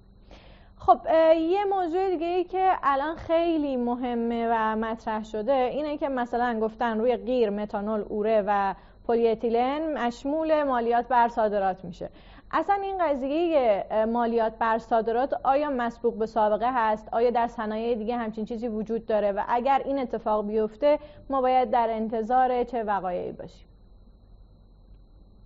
خب 0.77 0.99
یه 1.37 1.65
موضوع 1.65 2.09
دیگه 2.09 2.25
ای 2.25 2.43
که 2.43 2.71
الان 2.83 3.15
خیلی 3.15 3.77
مهمه 3.77 4.47
و 4.51 4.75
مطرح 4.75 5.23
شده 5.23 5.53
اینه 5.53 5.97
که 5.97 6.09
مثلا 6.09 6.59
گفتن 6.59 6.99
روی 6.99 7.17
غیر 7.17 7.49
متانول 7.49 8.03
اوره 8.09 8.43
و 8.47 8.75
پلی 9.07 9.27
اتیلن 9.27 9.97
مشمول 9.97 10.63
مالیات 10.63 11.07
بر 11.07 11.27
صادرات 11.27 11.85
میشه. 11.85 12.09
اصلا 12.53 12.75
این 12.75 12.97
قضیه 12.97 13.85
مالیات 14.05 14.53
بر 14.59 14.77
صادرات 14.77 15.33
آیا 15.43 15.69
مسبوق 15.69 16.17
به 16.17 16.25
سابقه 16.25 16.69
هست؟ 16.73 17.07
آیا 17.11 17.31
در 17.31 17.47
صنایع 17.47 17.95
دیگه 17.95 18.17
همچین 18.17 18.45
چیزی 18.45 18.67
وجود 18.67 19.05
داره؟ 19.05 19.31
و 19.31 19.43
اگر 19.47 19.81
این 19.85 19.99
اتفاق 19.99 20.47
بیفته 20.47 20.99
ما 21.29 21.41
باید 21.41 21.71
در 21.71 21.87
انتظار 21.89 22.63
چه 22.63 22.83
وقایعی 22.83 23.31
باشیم؟ 23.31 23.67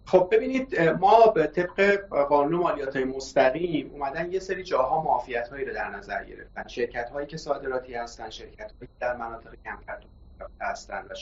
خب 0.06 0.28
ببینید 0.32 0.80
ما 0.80 1.28
به 1.28 1.48
طبق 1.48 1.98
قانون 2.10 2.60
مالیات 2.60 2.96
های 2.96 3.06
مستقیم 3.06 3.92
اومدن 3.92 4.32
یه 4.32 4.40
سری 4.40 4.64
جاها 4.64 5.02
معافیت 5.02 5.50
هایی 5.50 5.66
رو 5.66 5.74
در 5.74 5.90
نظر 5.90 6.24
گرفتن. 6.24 6.68
شرکت 6.68 7.10
هایی 7.10 7.28
که 7.28 7.38
صادراتی 7.38 7.94
هستن 7.94 8.30
شرکت 8.30 8.72
هایی 8.72 8.90
در 9.00 9.16
مناطق 9.16 9.56
کمتر 9.66 9.98
هستن 10.62 11.06
و 11.10 11.14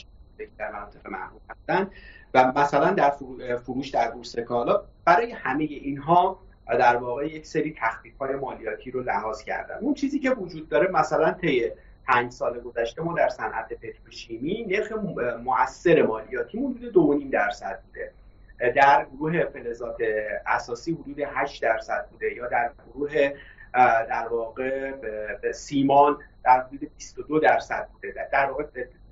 در 0.58 0.72
مناطق 0.72 1.06
محروم 1.06 1.40
هستن. 1.50 1.90
و 2.34 2.52
مثلا 2.56 2.90
در 2.90 3.10
فروش 3.56 3.88
در 3.88 4.10
بورس 4.10 4.38
کالا 4.38 4.82
برای 5.04 5.32
همه 5.32 5.64
اینها 5.64 6.38
در 6.66 6.96
واقع 6.96 7.26
یک 7.26 7.46
سری 7.46 7.74
تخفیف 7.80 8.18
های 8.18 8.34
مالیاتی 8.34 8.90
رو 8.90 9.00
لحاظ 9.02 9.42
کردن. 9.42 9.78
اون 9.80 9.94
چیزی 9.94 10.18
که 10.18 10.30
وجود 10.30 10.68
داره 10.68 10.90
مثلا 10.90 11.32
طی 11.32 11.70
پنج 12.06 12.32
سال 12.32 12.60
گذشته 12.60 13.02
ما 13.02 13.14
در 13.14 13.28
صنعت 13.28 13.72
پتروشیمی 13.72 14.64
نرخ 14.64 14.92
مؤثر 15.44 16.02
مالیاتی 16.02 16.58
حدود 16.58 16.92
دو 16.92 17.20
درصد 17.32 17.82
بوده. 17.86 18.12
در 18.72 19.06
گروه 19.12 19.44
فلزات 19.44 19.96
اساسی 20.46 20.92
حدود 20.92 21.20
8 21.20 21.62
درصد 21.62 22.08
بوده 22.10 22.34
یا 22.34 22.48
در 22.48 22.70
گروه 22.94 23.32
در 24.08 24.28
واقع 24.30 24.92
سیمان 25.52 26.18
در 26.44 26.60
حدود 26.60 26.80
22 26.80 27.40
درصد 27.40 27.88
بوده. 27.92 28.28
در 28.32 28.46
واقع 28.46 28.64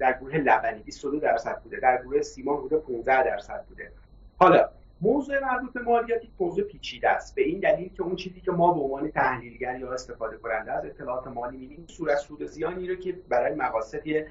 در 0.03 0.13
گروه 0.13 0.37
لبنی 0.37 0.83
22 0.83 1.21
درصد 1.21 1.63
بوده. 1.63 1.81
در 1.81 2.03
گروه 2.03 2.23
سیمان 2.23 2.57
حدود 2.57 2.83
15 2.83 3.23
درصد 3.23 3.65
بوده. 3.69 3.93
حالا 4.39 4.69
موضوع 5.01 5.39
مربوط 5.39 5.73
به 5.73 5.81
مالیات 5.81 6.21
موضوع 6.41 6.65
پیچیده 6.65 7.09
است. 7.09 7.35
به 7.35 7.43
این 7.43 7.61
دلیل 7.61 7.93
که 7.95 8.03
اون 8.03 8.17
چیزی 8.17 8.41
که 8.41 8.51
ما 8.51 8.73
به 8.73 8.81
عنوان 8.81 9.11
تحلیلگر 9.11 9.79
یا 9.79 9.93
استفاده 9.93 10.37
کننده 10.37 10.73
از 10.73 10.85
اطلاعات 10.85 11.27
مالی 11.27 11.57
می‌بینیم 11.57 11.87
صورت 11.89 12.19
سود 12.19 12.47
زیانی 12.47 12.89
رو 12.89 12.95
که 12.95 13.13
برای 13.29 13.55
مقاصدی 13.55 14.25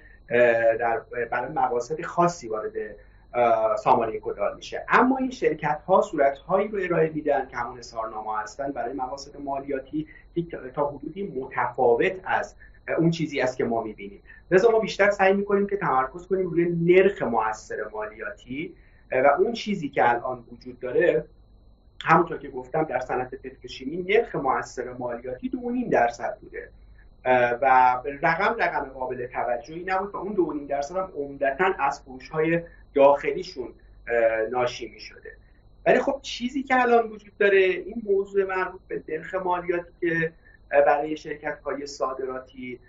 در 0.80 1.00
برای 1.32 1.52
مقاصد 1.52 2.02
خاصی 2.02 2.48
وارد 2.48 2.74
سامانه 3.78 4.20
کدال 4.20 4.56
میشه. 4.56 4.86
اما 4.90 5.18
این 5.18 5.32
شرکت 5.32 5.82
ها 5.88 6.02
صورت 6.02 6.38
هایی 6.38 6.68
رو 6.68 6.80
ارائه 6.82 7.10
میدن 7.10 7.48
که 7.48 7.58
همون 7.58 7.78
اظهارنامه 7.78 8.40
هستن. 8.40 8.72
برای 8.72 8.94
مقاصد 8.94 9.38
مالیاتی 9.38 10.08
تا 10.74 10.90
حدودی 10.90 11.24
متفاوت 11.24 12.14
از 12.24 12.56
اون 12.98 13.12
چیزی 13.12 13.42
است 13.42 13.58
که 13.58 13.64
ما 13.64 13.84
می‌بینیم. 13.84 14.22
لذا 14.52 14.72
ما 14.72 14.80
بیشتر 14.80 15.12
سعی 15.12 15.34
می‌کنیم 15.34 15.68
که 15.68 15.78
تمرکز 15.78 16.28
کنیم 16.28 16.50
روی 16.50 16.66
نرخ 16.66 17.22
موثر 17.22 17.78
مالیاتی 17.94 18.76
و 19.12 19.28
اون 19.40 19.54
چیزی 19.54 19.90
که 19.90 20.10
الان 20.10 20.44
وجود 20.52 20.80
داره 20.80 21.26
همونطور 22.04 22.38
که 22.38 22.50
گفتم 22.50 22.84
در 22.84 23.00
صنعت 23.00 23.36
پتروشیمی 23.36 23.98
نرخ 23.98 24.36
موثر 24.36 24.94
مالیاتی 24.94 25.50
دو 25.50 25.90
درصد 25.92 26.38
بوده. 26.42 26.70
و 27.62 27.98
رقم 28.22 28.56
رقم 28.60 28.90
قابل 28.90 29.28
توجهی 29.28 29.84
نبود 29.84 30.16
و 30.16 30.18
اون 30.18 30.34
دو 30.34 30.66
درصد 30.70 30.96
هم 30.96 31.12
عمدتا 31.18 31.74
از 31.80 32.02
فروش 32.02 32.30
های 32.30 32.62
داخلیشون 32.94 33.68
ناشی 34.52 34.88
می 34.88 35.00
شده 35.00 35.32
ولی 35.86 36.00
خب 36.00 36.20
چیزی 36.22 36.64
که 36.64 36.82
الان 36.82 37.10
وجود 37.10 37.38
داره 37.40 37.58
این 37.58 38.02
موضوع 38.04 38.46
مربوط 38.46 38.82
به 38.88 39.04
نرخ 39.10 39.36
مالیاتی 39.36 39.92
که 40.00 40.34
برای 40.72 41.18
شرکت 41.18 41.60
های 41.60 41.88
صادراتی 41.88 42.80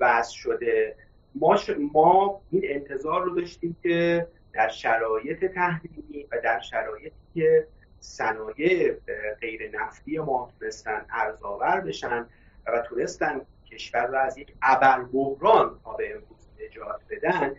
وضع 0.00 0.32
شده. 0.32 0.96
ما, 1.34 1.58
ما 1.92 2.40
این 2.50 2.62
انتظار 2.64 3.22
رو 3.22 3.34
داشتیم 3.34 3.76
که 3.82 4.26
در 4.52 4.68
شرایط 4.68 5.44
تحریمی 5.44 6.26
و 6.32 6.40
در 6.44 6.60
شرایطی 6.60 7.16
که 7.34 7.66
صنایع 8.00 8.96
غیر 9.40 9.70
نفتی 9.78 10.18
ما 10.18 10.52
تونستن 10.58 11.06
ارزآور 11.10 11.80
بشن 11.80 12.26
و 12.66 12.80
تونستن 12.80 13.40
کشور 13.70 14.06
رو 14.06 14.18
از 14.18 14.38
یک 14.38 14.54
ابر 14.62 15.02
بحران 15.02 15.80
تا 15.84 15.92
به 15.92 16.10
امروز 16.10 16.48
نجات 16.64 17.00
بدن 17.10 17.54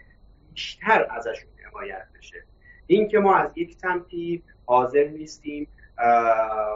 بیشتر 0.54 1.08
ازشون 1.10 1.50
حمایت 1.64 2.08
بشه. 2.18 2.44
این 2.88 3.08
که 3.08 3.20
ما 3.20 3.36
از 3.36 3.58
یک 3.58 3.74
سمتی 3.74 4.44
حاضر 4.66 5.04
نیستیم 5.04 5.68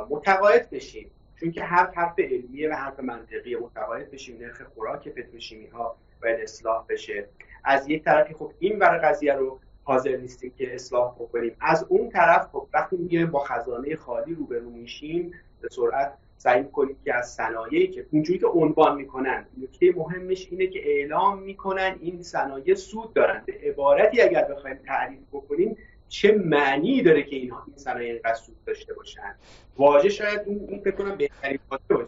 متقاعد 0.09 0.69
بشیم. 0.69 1.11
چون 1.39 1.51
که 1.51 1.63
هر 1.63 1.91
حرف 1.95 2.19
علمیه 2.19 2.69
و 2.69 2.73
حرف 2.73 2.99
منطقی 2.99 3.55
متقاعد 3.55 4.11
بشیم 4.11 4.37
نرخ 4.37 4.61
خوراک 4.61 5.09
پتروشیمی 5.09 5.67
ها 5.67 5.97
باید 6.21 6.39
اصلاح 6.39 6.85
بشه. 6.89 7.27
از 7.63 7.89
یک 7.89 8.03
طرفی 8.03 8.33
خب 8.33 8.51
این 8.59 8.79
ور 8.79 8.97
قضیه 8.97 9.33
رو 9.33 9.59
حاضر 9.83 10.17
نیستیم 10.17 10.53
که 10.57 10.75
اصلاح 10.75 11.15
بکنیم. 11.15 11.55
از 11.59 11.85
اون 11.89 12.09
طرف 12.09 12.47
خب 12.51 12.67
وقتی 12.73 12.97
میگه 12.97 13.25
با 13.25 13.39
خزانه 13.39 13.95
خالی 13.95 14.33
روبرو 14.33 14.69
میشیم 14.69 15.31
به 15.61 15.69
سرعت 15.71 16.13
سعی 16.37 16.63
کنید 16.63 16.97
که 17.05 17.13
از 17.13 17.33
صنایعی 17.33 17.87
که 17.87 18.05
اونجوری 18.11 18.39
که 18.39 18.47
عنوان 18.47 18.95
می‌کنن 18.95 19.45
نکته 19.61 19.93
مهمش 19.95 20.47
اینه 20.51 20.67
که 20.67 20.79
اعلام 20.89 21.39
می‌کنن 21.39 21.95
این 22.01 22.23
صنایع 22.23 22.75
سود 22.75 23.13
دارن. 23.13 23.43
به 23.45 23.53
عبارتی 23.63 24.21
اگر 24.21 24.43
بخوایم 24.43 24.77
تعریف 24.77 25.19
بکنیم 25.31 25.77
چه 26.09 26.31
معنی 26.31 27.01
داره 27.01 27.23
که 27.23 27.35
اینها 27.35 27.63
این 27.67 27.77
صنایع 27.77 28.11
اینقدر 28.11 28.33
سود 28.33 28.55
داشته 28.65 28.93
باشن؟ 28.93 29.35
واژه 29.77 30.09
شاید 30.09 30.41
این 30.45 30.65
این 30.69 30.81
فکر 30.81 30.95
کنم 30.95 31.15
بهترین 31.15 31.59
باشه. 31.69 32.07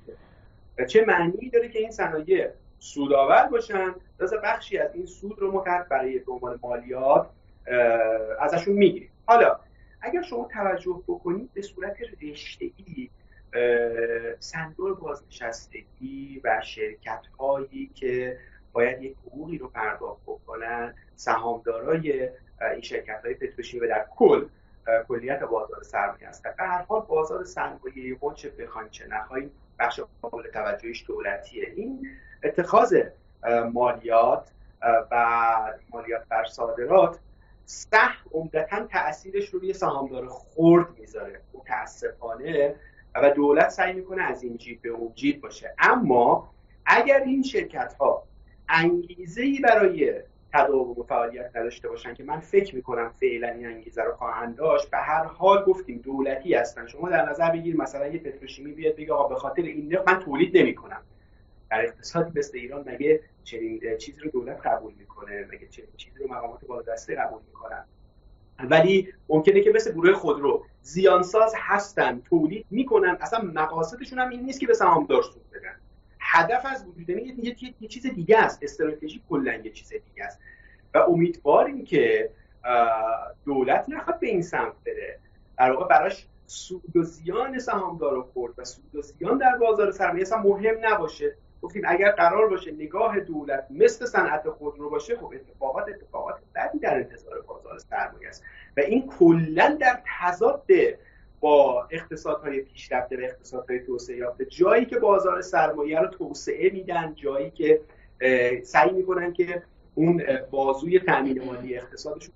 چه 0.88 1.06
معنی 1.06 1.50
داره 1.50 1.70
که 1.70 1.80
این 1.80 1.92
صنایع 1.92 2.50
سودآور 2.80 3.48
باشن؟ 3.48 3.96
لذا 4.20 4.38
بخشی 4.44 4.78
از 4.78 4.96
این 4.96 5.06
سود 5.06 5.40
رو 5.40 5.52
ما 5.52 5.66
برای 5.90 6.20
به 6.20 6.32
مالیات 6.62 7.30
ازشون 8.40 8.74
می‌گیریم. 8.74 9.10
حالا 9.26 9.60
اگر 10.02 10.22
شما 10.22 10.48
توجه 10.54 11.04
بکنید 11.08 11.50
به 11.54 11.62
صورت 11.62 11.98
رشته‌ای 12.22 13.10
صندوق 14.40 15.00
بازنشستگی 15.00 16.42
و 16.44 16.62
شرکت 16.64 17.26
هایی 17.40 17.92
که 17.96 18.38
باید 18.72 19.04
یک 19.04 19.16
حقوقی 19.26 19.58
رو 19.58 19.68
پرداخت 19.68 20.22
بکنن 20.28 20.96
سهامدارای 21.16 22.30
این 22.62 22.82
شرکت 22.82 23.22
های 23.26 23.34
پتروشیمی 23.34 23.86
و 23.86 23.90
در 23.90 24.06
کل 24.16 24.46
کلیت 25.08 25.40
بازار 25.40 25.84
سرمایه 25.84 26.28
است. 26.28 26.44
در 26.44 26.54
هر 26.58 26.82
حال 26.82 27.02
بازار 27.02 27.44
سرمایه 27.44 28.18
ما 28.22 28.34
چه 28.34 28.50
بخواین 28.50 28.90
چه 28.90 29.08
نخواین 29.08 29.52
بخش 29.80 30.00
قابل 30.22 30.52
توجهش 30.52 31.06
دولتیه. 31.08 31.70
این 31.76 32.08
اتخاذ 32.44 33.02
مالیات 33.74 34.52
و 35.12 35.74
مالیات 35.94 36.28
بر 36.30 36.46
صادرات 36.46 37.20
سخت 37.66 38.28
عمدتا 38.32 38.86
تاثیرش 38.86 39.50
رو 39.50 39.60
روی 39.60 39.74
سهامدار 39.74 40.28
خرد 40.28 41.00
می‌ذاره. 41.00 41.42
متاسفانه 41.54 42.76
و 43.16 43.32
دولت 43.32 43.70
سعی 43.70 43.94
می‌کنه 43.94 44.24
از 44.24 44.44
این 44.44 44.58
جیب 44.58 44.82
به 44.82 44.90
اون 44.90 45.14
جیب 45.16 45.42
باشه. 45.42 45.74
اما 45.80 46.54
اگر 46.86 47.20
این 47.20 47.44
شرکت 47.44 47.94
ها 47.94 48.24
انگیزه 48.70 49.42
ای 49.42 49.60
برای 49.60 50.22
تداوم 50.54 51.00
و 51.00 51.04
فعالیت 51.04 51.56
نداشته 51.56 51.90
باشن 51.90 52.14
که 52.14 52.24
من 52.24 52.40
فکر 52.40 52.76
می‌کنم 52.76 53.14
فعلا 53.20 53.48
این 53.48 53.66
انگیزه 53.66 54.04
رو 54.04 54.14
خواهند 54.14 54.56
داشت. 54.56 54.90
به 54.90 54.98
هر 54.98 55.24
حال 55.24 55.64
گفتیم 55.64 55.98
دولتی 55.98 56.54
هستن. 56.54 56.88
شما 56.88 57.10
در 57.10 57.30
نظر 57.30 57.52
بگیر 57.52 57.78
مثلا 57.78 58.08
یه 58.08 58.20
پتروشیمی 58.20 58.72
بیاد 58.72 58.96
بگه 58.96 59.14
آقا 59.14 59.28
به 59.28 59.36
خاطر 59.36 59.62
این 59.62 59.88
نرخ 59.88 60.08
من 60.08 60.20
تولید 60.20 60.58
نمی‌کنم. 60.58 61.02
در 61.72 61.86
اقتصادی 61.86 62.40
مثل 62.40 62.58
ایران 62.58 62.84
مگه 62.88 63.22
چنین 63.44 63.98
چیزی 63.98 64.22
رو 64.22 64.30
دولت 64.32 64.68
قبول 64.68 64.94
می‌کنه؟ 65.00 65.48
مگه 65.52 65.68
چنین 65.68 65.90
چیزی 65.98 66.20
رو 66.20 66.34
مقامات 66.34 66.66
بالادسته 66.66 67.16
قبول 67.16 67.42
می‌کنن؟ 67.48 67.86
ولی 68.70 69.14
ممکنه 69.30 69.62
که 69.62 69.72
مثل 69.76 69.92
گروه 69.92 70.14
خودرو 70.14 70.66
زیانساز 70.82 71.54
هستن 71.58 72.22
تولید 72.22 72.66
می‌کنن. 72.70 73.18
اصلا 73.22 73.42
مقاصدشون 73.54 74.20
هم 74.20 74.30
این 74.30 74.44
نیست 74.44 74.60
که 74.60 74.68
به 74.68 74.74
سهامدار 74.74 75.24
سود 75.24 75.50
بدن. 75.54 75.76
هدف 76.32 76.66
از 76.66 76.86
وجود 76.88 77.10
یه, 77.10 77.56
یه،, 77.82 77.88
چیز 77.88 78.08
دیگه 78.08 78.38
است. 78.38 78.64
استراتژی 78.64 79.22
کلا 79.30 79.54
یه 79.54 79.72
چیز 79.72 79.90
دیگه 79.90 80.26
است. 80.26 80.40
و 80.94 80.98
امیدواریم 80.98 81.84
که 81.86 82.30
دولت 83.46 83.86
نخواد 83.88 84.20
به 84.20 84.28
این 84.28 84.42
سمت 84.42 84.74
بره. 84.86 85.20
در 85.58 85.72
واقع 85.72 85.88
براش 85.88 86.28
سود 86.48 86.98
و 86.98 87.04
زیان 87.04 87.60
سهامدار 87.60 88.14
رو 88.14 88.24
خورد 88.24 88.54
و 88.58 88.66
سود 88.66 88.96
و 88.96 89.02
زیان 89.02 89.38
در 89.38 89.58
بازار 89.58 89.92
سرمایه 89.92 90.22
اصلا 90.22 90.42
مهم 90.42 90.76
نباشه. 90.82 91.36
گفتیم 91.62 91.84
اگر 91.88 92.12
قرار 92.12 92.50
باشه 92.50 92.72
نگاه 92.72 93.20
دولت 93.20 93.68
مثل 93.70 94.06
صنعت 94.06 94.50
خودرو 94.50 94.90
باشه 94.90 95.16
خب 95.16 95.34
اتفاقات 95.36 95.90
اتفاقات 95.90 96.36
بدی 96.56 96.80
در 96.80 96.96
انتظار 96.96 97.42
بازار 97.42 97.78
سرمایه 97.78 98.30
است. 98.30 98.44
و 98.78 98.80
این 98.80 99.08
کلا 99.08 99.78
در 99.80 100.02
تضاد 100.06 100.64
با 101.40 101.88
اقتصادهای 101.92 102.62
پیشرفته 102.62 103.18
و 103.18 103.20
اقتصادهای 103.24 103.80
توسعه 103.80 104.18
یافته 104.18 104.46
جایی 104.46 104.86
که 104.86 105.00
بازار 105.00 105.42
سرمایه 105.42 106.00
رو 106.00 106.08
توسعه 106.08 106.70
میدن 106.70 107.16
جایی 107.16 107.52
که 107.52 107.82
سعی 108.64 108.92
می‌کنن 108.92 109.34
که 109.34 109.64
اون 109.96 110.24
بازوی 110.52 111.00
تامین 111.00 111.44
مالی 111.44 111.78
اقتصادشون 111.78 112.34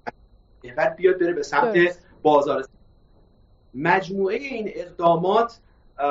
بعد 0.77 0.95
بیاد 0.95 1.19
بره 1.19 1.33
به 1.33 1.43
سمت 1.43 1.99
بازار. 2.21 2.65
مجموعه 3.73 4.35
این 4.35 4.71
اقدامات 4.75 5.59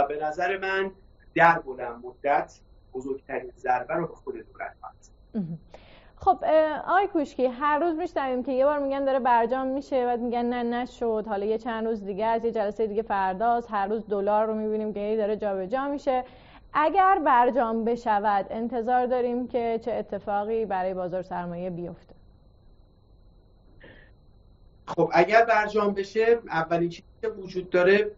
به 0.08 0.18
نظر 0.22 0.58
من 0.58 0.90
در 1.34 1.58
بلند 1.58 2.04
مدت 2.04 2.61
بزرگترین 2.94 3.52
ضربه 3.58 3.94
رو 3.94 4.06
به 4.06 4.14
خود 4.14 4.34
دولت 4.34 4.75
خب 6.24 6.44
آقای 6.86 7.06
کوشکی 7.06 7.46
هر 7.46 7.78
روز 7.78 7.94
میشنویم 7.96 8.42
که 8.42 8.52
یه 8.52 8.64
بار 8.64 8.78
میگن 8.78 9.04
داره 9.04 9.18
برجام 9.18 9.66
میشه 9.66 10.06
بعد 10.06 10.20
میگن 10.20 10.44
نه 10.44 10.62
نشد. 10.62 11.24
حالا 11.28 11.44
یه 11.46 11.58
چند 11.58 11.86
روز 11.86 12.04
دیگه 12.04 12.26
از 12.26 12.44
یه 12.44 12.52
جلسه 12.52 12.86
دیگه 12.86 13.02
فرداست. 13.02 13.68
هر 13.70 13.86
روز 13.86 14.06
دلار 14.06 14.46
رو 14.46 14.54
می‌بینیم 14.54 14.92
که 14.92 15.14
داره 15.16 15.36
جابجا 15.36 15.88
میشه. 15.88 16.24
اگر 16.72 17.18
برجام 17.24 17.84
بشود 17.84 18.46
انتظار 18.50 19.06
داریم 19.06 19.48
که 19.48 19.80
چه 19.84 19.92
اتفاقی 19.92 20.66
برای 20.66 20.94
بازار 20.94 21.22
سرمایه 21.22 21.70
بیفته. 21.70 22.14
خب 24.86 25.10
اگر 25.12 25.44
برجام 25.44 25.94
بشه 25.94 26.38
اولین 26.48 26.88
چیزی 26.88 27.08
که 27.22 27.28
وجود 27.28 27.70
داره 27.70 28.10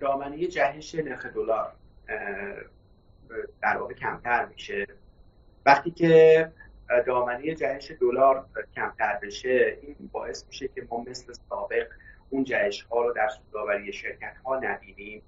دامنه 0.00 0.46
جهش 0.46 0.94
نرخ 0.94 1.26
دلار 1.26 1.72
در 3.62 3.76
واقع 3.76 3.94
کمتر 3.94 4.44
میشه. 4.44 4.86
وقتی 5.66 5.90
که 5.90 6.52
دامنه 7.06 7.54
جهش 7.54 7.92
دلار 8.00 8.46
کمتر 8.74 9.18
بشه 9.22 9.78
این 9.82 10.10
باعث 10.12 10.46
میشه 10.46 10.68
که 10.68 10.86
ما 10.90 11.04
مثل 11.06 11.32
سابق 11.32 11.86
اون 12.30 12.44
جهش 12.44 12.82
ها 12.82 13.02
رو 13.02 13.12
در 13.12 13.28
سوداوری 13.28 13.92
شرکت 13.92 14.36
ها 14.44 14.58
نبینیم 14.58 15.22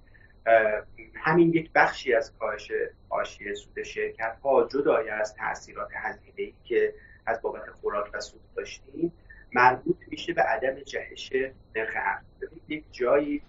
همین 1.15 1.53
یک 1.53 1.71
بخشی 1.75 2.13
از 2.13 2.37
کاهش 2.39 2.71
حاشیه 3.09 3.53
سود 3.53 3.83
شرکت 3.83 4.37
ها 4.43 4.67
جدای 4.67 5.09
از 5.09 5.35
تاثیرات 5.35 5.89
هزینه 5.93 6.33
ای 6.35 6.53
که 6.63 6.93
از 7.25 7.41
بابت 7.41 7.69
خوراک 7.69 8.09
و 8.13 8.19
سود 8.21 8.41
داشتیم 8.55 9.13
مربوط 9.53 9.97
میشه 10.07 10.33
به 10.33 10.41
عدم 10.41 10.79
جهش 10.79 11.33
نرخ 11.75 11.93
ارز. 11.95 12.51
یک 12.67 12.83
جایی 12.91 13.41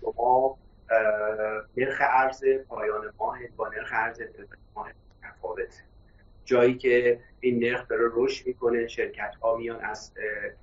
شما 0.00 0.58
نرخ 1.76 1.98
ارز 2.00 2.44
پایان 2.68 3.12
ماه 3.18 3.38
با 3.56 3.68
نرخ 3.68 3.90
ارز 3.92 4.22
ماه 4.76 4.92
تفاوت 5.22 5.82
جایی 6.50 6.74
که 6.74 7.20
این 7.40 7.64
نرخ 7.64 7.88
داره 7.88 8.10
رشد 8.12 8.46
می‌کنه 8.46 8.86
شرکت 8.86 9.34
ها 9.42 9.56
میان 9.56 9.80
از 9.80 10.12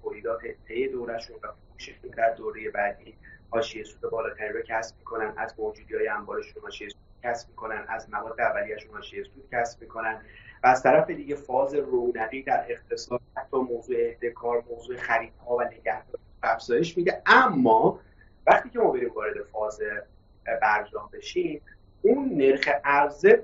تولیدات 0.04 0.42
طی 0.68 0.88
دورشون 0.88 1.36
و 1.44 1.48
فروششون 1.70 2.10
در 2.18 2.34
دوره 2.34 2.70
بعدی 2.70 3.14
حاشیه 3.50 3.84
سود 3.84 4.12
بالاتری 4.12 4.54
رو 4.54 4.62
کسب 4.62 4.96
می‌کنن 5.00 5.34
از 5.38 5.54
موجودی 5.60 5.96
های 5.96 6.08
انبارشون 6.08 6.62
حاشیه 6.62 6.90
سود 6.90 7.02
کسب 7.24 7.50
می‌کنن 7.50 7.86
از 7.88 8.10
مواد 8.10 8.42
اولیه‌شون 8.42 8.92
حاشیه 8.92 9.24
سود 9.24 9.50
کسب 9.52 9.82
می‌کنن 9.82 10.22
و 10.64 10.68
از 10.68 10.84
طرف 10.84 11.10
دیگه 11.10 11.36
فاز 11.36 11.74
رونقی 11.74 12.44
در 12.44 12.66
اقتصاد 12.70 13.22
حتی 13.36 13.58
موضوع 13.58 13.96
احتکار 14.00 14.64
موضوع 14.70 14.98
خریدها 14.98 15.56
و 15.56 15.62
نگهداری 15.62 16.24
افزایش 16.44 16.98
میده. 16.98 17.22
اما 17.26 18.00
وقتی 18.48 18.70
که 18.70 18.80
ما 18.80 18.92
بریم 18.92 19.14
وارد 19.14 19.44
فاز 19.44 19.82
برجام 20.62 21.10
بشیم 21.14 21.62
اون 22.02 22.30
نرخ 22.34 22.70
ارزه 22.84 23.44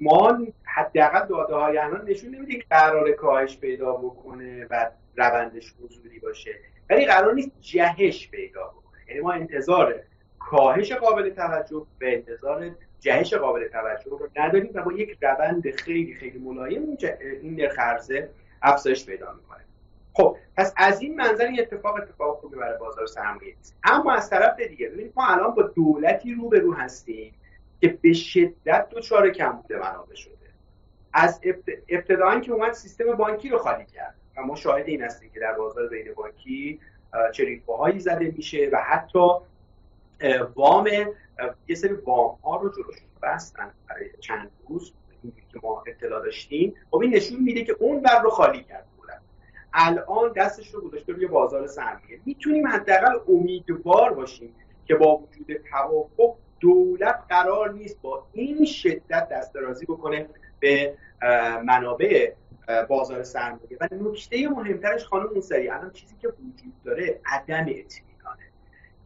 ما 0.00 0.38
حداقل 0.78 1.28
داده 1.28 1.54
های 1.54 1.78
الان 1.78 2.04
نشون 2.08 2.34
نمیده 2.34 2.56
که 2.56 2.64
قرار 2.70 3.12
کاهش 3.12 3.58
پیدا 3.58 3.92
بکنه 3.92 4.66
و 4.70 4.90
روندش 5.16 5.74
حضوری 5.82 6.18
باشه. 6.18 6.54
ولی 6.90 7.06
قرار 7.06 7.34
نیست 7.34 7.50
جهش 7.60 8.30
پیدا 8.30 8.64
بکنه. 8.64 9.00
یعنی 9.08 9.20
ما 9.20 9.32
انتظار 9.32 9.94
کاهش 10.38 10.92
قابل 10.92 11.30
توجه 11.30 11.86
به 11.98 12.14
انتظار 12.14 12.70
جهش 13.00 13.34
قابل 13.34 13.68
توجه 13.68 14.10
رو 14.10 14.28
نداریم 14.36 14.70
و 14.74 14.82
با 14.82 14.92
یک 14.92 15.18
روند 15.22 15.70
خیلی 15.70 16.14
خیلی 16.14 16.38
ملایم 16.38 16.96
این 17.42 17.56
نرخ 17.56 17.74
ارزه 17.78 18.30
افزایش 18.62 19.06
پیدا 19.06 19.32
می‌کنه. 19.32 19.64
خب 20.12 20.36
پس 20.56 20.74
از 20.76 21.00
این 21.00 21.16
منظر 21.16 21.44
این 21.44 21.60
اتفاق 21.60 21.94
اتفاق 21.94 22.40
خوبی 22.40 22.56
برای 22.56 22.78
بازار 22.78 23.06
سرمایه 23.06 23.54
اما 23.84 24.12
از 24.12 24.30
طرف 24.30 24.60
دیگه 24.60 24.88
ببینید 24.88 25.12
ما 25.16 25.26
الان 25.26 25.54
با 25.54 25.62
دولتی 25.62 26.34
رو 26.34 26.48
به 26.48 26.58
رو 26.58 26.74
هستیم 26.74 27.34
که 27.80 27.98
به 28.02 28.12
شدت 28.12 28.88
دچار 28.90 29.30
کمبود 29.30 29.72
منابع 29.72 30.14
شده. 30.14 30.47
از 31.12 31.40
ابتدایی 31.88 32.40
که 32.40 32.52
اومد 32.52 32.72
سیستم 32.72 33.12
بانکی 33.12 33.48
رو 33.48 33.58
خالی 33.58 33.84
کرد. 33.84 34.14
و 34.36 34.42
ما 34.42 34.56
شاهد 34.56 34.86
این 34.86 35.02
هستیم 35.02 35.30
که 35.30 35.40
در 35.40 35.52
بازار 35.52 35.88
بین 35.88 36.14
بانکی 36.14 36.80
چریکوهایی 37.32 38.00
زده 38.00 38.34
میشه 38.36 38.70
و 38.72 38.76
حتی 38.76 39.28
وام 40.54 40.86
یه 41.68 41.74
سری 41.76 41.92
وام 41.92 42.38
ها 42.44 42.56
رو 42.56 42.68
جلوش 42.68 42.96
بستن 43.22 43.70
برای 43.88 44.10
چند 44.20 44.50
روز. 44.68 44.92
که 45.52 45.60
ما 45.62 45.84
اطلاع 45.86 46.24
داشتیم. 46.24 46.74
خب 46.90 46.96
این 46.96 47.14
نشون 47.14 47.40
میده 47.40 47.64
که 47.64 47.76
اون 47.78 48.02
بر 48.02 48.22
رو 48.22 48.30
خالی 48.30 48.62
کرد 48.62 48.86
بودن 48.96 49.20
الان 49.72 50.32
دستش 50.32 50.74
رو 50.74 50.80
گذاشته 50.80 51.12
روی 51.12 51.26
بازار 51.26 51.66
سرمایه 51.66 52.20
می‌تونیم 52.24 52.66
حداقل 52.66 53.18
امیدوار 53.28 54.14
باشیم 54.14 54.54
که 54.86 54.94
با 54.94 55.16
وجود 55.16 55.56
توافق 55.70 56.34
دولت 56.60 57.24
قرار 57.28 57.72
نیست 57.72 58.02
با 58.02 58.26
این 58.32 58.64
شدت 58.64 59.28
دسترازی 59.28 59.86
بکنه. 59.86 60.28
به 60.60 60.94
منابع 61.64 62.32
بازار 62.88 63.22
سرمایه. 63.22 63.78
و 63.80 63.88
نکته 63.92 64.48
مهمترش 64.48 65.04
خانم 65.04 65.28
موسوی 65.34 65.68
الان 65.68 65.90
چیزی 65.90 66.16
که 66.20 66.28
وجود 66.28 66.72
داره 66.84 67.20
عدم 67.26 67.60
اطمینانه. 67.60 68.42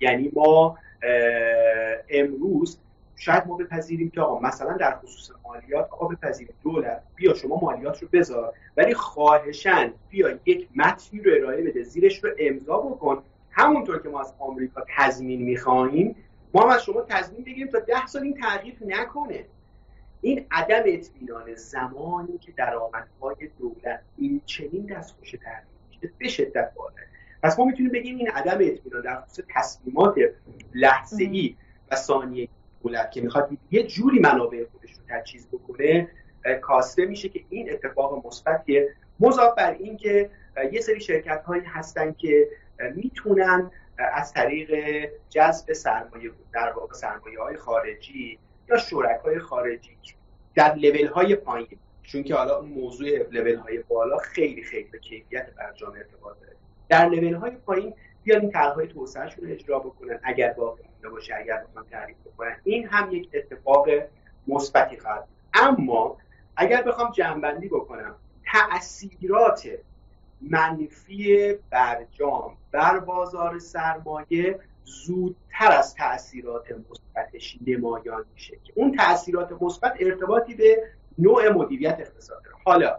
یعنی 0.01 0.31
ما 0.35 0.79
امروز 2.11 2.79
شاید 3.17 3.47
ما 3.47 3.57
بپذیریم 3.57 4.11
که 4.11 4.21
آقا 4.21 4.41
مثلا 4.41 4.77
در 4.77 4.97
خصوص 4.97 5.37
مالیات 5.45 5.88
آقا 5.91 6.09
بپذیریم 6.09 6.55
دولت 6.62 7.03
بیا 7.15 7.35
شما 7.35 7.61
مالیات 7.62 8.03
رو 8.03 8.09
بذار 8.12 8.55
ولی 8.77 8.95
خواهشن 8.95 9.93
بیا 10.11 10.38
یک 10.47 10.69
متنی 10.77 11.21
رو 11.21 11.33
ارائه 11.35 11.62
بده 11.62 11.83
زیرش 11.83 12.25
رو 12.25 12.31
امضا 12.38 12.79
بکن. 12.79 13.23
همونطور 13.51 14.03
که 14.03 14.09
ما 14.09 14.21
از 14.21 14.35
آمریکا 14.38 14.85
تضمین 14.97 15.43
می‌خواهیم 15.43 16.17
ما 16.55 16.62
هم 16.62 16.69
از 16.69 16.85
شما 16.85 17.01
تضمین 17.09 17.45
بگیریم 17.45 17.69
تا 17.69 17.79
ده 17.79 18.07
سال 18.07 18.23
این 18.23 18.35
تغییر 18.35 18.77
نکنه. 18.87 19.45
این 20.23 20.47
عدم 20.51 20.83
اطمینان 20.87 21.55
زمانی 21.55 22.39
که 22.39 22.53
درآمدهای 22.53 23.51
دولت 23.59 24.01
این 24.19 24.41
چنین 24.47 24.87
دستخوش 24.87 25.31
تغییر 25.31 26.13
به 26.19 26.29
شدت 26.29 26.73
بالاه. 26.75 26.97
پس 27.43 27.59
ما 27.59 27.65
می‌تونیم 27.65 27.93
بگیم 27.93 28.17
این 28.17 28.29
عدم 28.29 28.59
اطمینان 28.61 29.03
در 29.03 29.21
خصوص 29.21 29.45
تصمیمات 29.55 30.15
لحظه 30.75 31.25
ای 31.25 31.57
و 31.91 31.97
ثانیه 31.97 32.49
دولت 32.83 33.11
که 33.11 33.21
می‌خواد 33.21 33.51
یه 33.71 33.87
جوری 33.87 34.19
منابع 34.19 34.65
خودش 34.65 34.91
رو 34.93 34.99
تجهیز 35.09 35.49
بکنه 35.49 36.09
کاسته 36.61 37.07
میشه 37.07 37.29
که 37.29 37.41
این 37.49 37.73
اتفاق 37.73 38.27
مثبتیه 38.27 38.89
مضاف 39.21 39.55
بر 39.55 39.73
این 39.73 39.97
که 39.97 40.31
یه 40.73 40.81
سری 40.81 41.01
شرکت 41.01 41.43
هایی 41.45 41.63
هستن 41.65 42.13
که 42.13 42.49
می‌تونن 42.95 43.71
از 43.99 44.33
طریق 44.33 44.71
جذب 45.29 45.73
سرمایه 45.73 46.31
در 46.53 46.73
واقع 46.73 46.95
سرمایه 46.95 47.41
های 47.41 47.57
خارجی 47.57 48.39
شرکای 48.79 49.39
خارجی 49.39 49.97
در 50.55 50.75
لول 50.75 51.07
های 51.07 51.35
پایین. 51.35 51.79
چون 52.03 52.23
که 52.23 52.35
حالا 52.35 52.61
موضوع 52.61 53.09
لول 53.31 53.55
های 53.55 53.79
بالا 53.79 54.19
خیلی 54.19 54.63
خیلی 54.63 54.89
به 54.89 54.99
کیفیت 54.99 55.51
برجام 55.55 55.93
ارتباط 55.93 56.37
داره. 56.41 56.57
در 56.89 57.09
لول 57.09 57.35
های 57.35 57.51
پایین 57.51 57.95
بیان 58.25 58.41
این 58.41 58.51
طرحهای 58.51 58.87
توسعهشون 58.87 59.51
اجرا 59.51 59.79
بکنن 59.79 60.21
اگر 60.23 60.53
باقی 60.53 60.83
مونده 60.93 61.09
باشه 61.09 61.35
اگر 61.35 61.65
بخوان 61.65 61.85
تعریف 61.91 62.17
بکنن. 62.27 62.57
این 62.65 62.87
هم 62.87 63.13
یک 63.13 63.29
اتفاق 63.35 63.89
مثبتی 64.49 64.99
خواهد 64.99 65.29
اما 65.55 66.17
اگر 66.57 66.83
بخوام 66.83 67.13
جنبندی 67.13 67.69
بکنم 67.69 68.15
تأثیرات 68.53 69.69
منفی 70.41 71.55
برجام 71.71 72.57
بر 72.73 72.99
بازار 72.99 73.59
سرمایه 73.59 74.61
زودتر 74.85 75.73
از 75.73 75.95
تاثیرات 75.95 76.66
مثبتش 76.90 77.59
نمایان 77.66 78.25
میشه 78.35 78.57
که 78.64 78.73
اون 78.77 78.97
تاثیرات 78.97 79.62
مثبت 79.62 79.97
ارتباطی 80.01 80.55
به 80.55 80.83
نوع 81.18 81.49
مدیریت 81.49 81.97
اقتصاد 82.01 82.42
حالا 82.64 82.99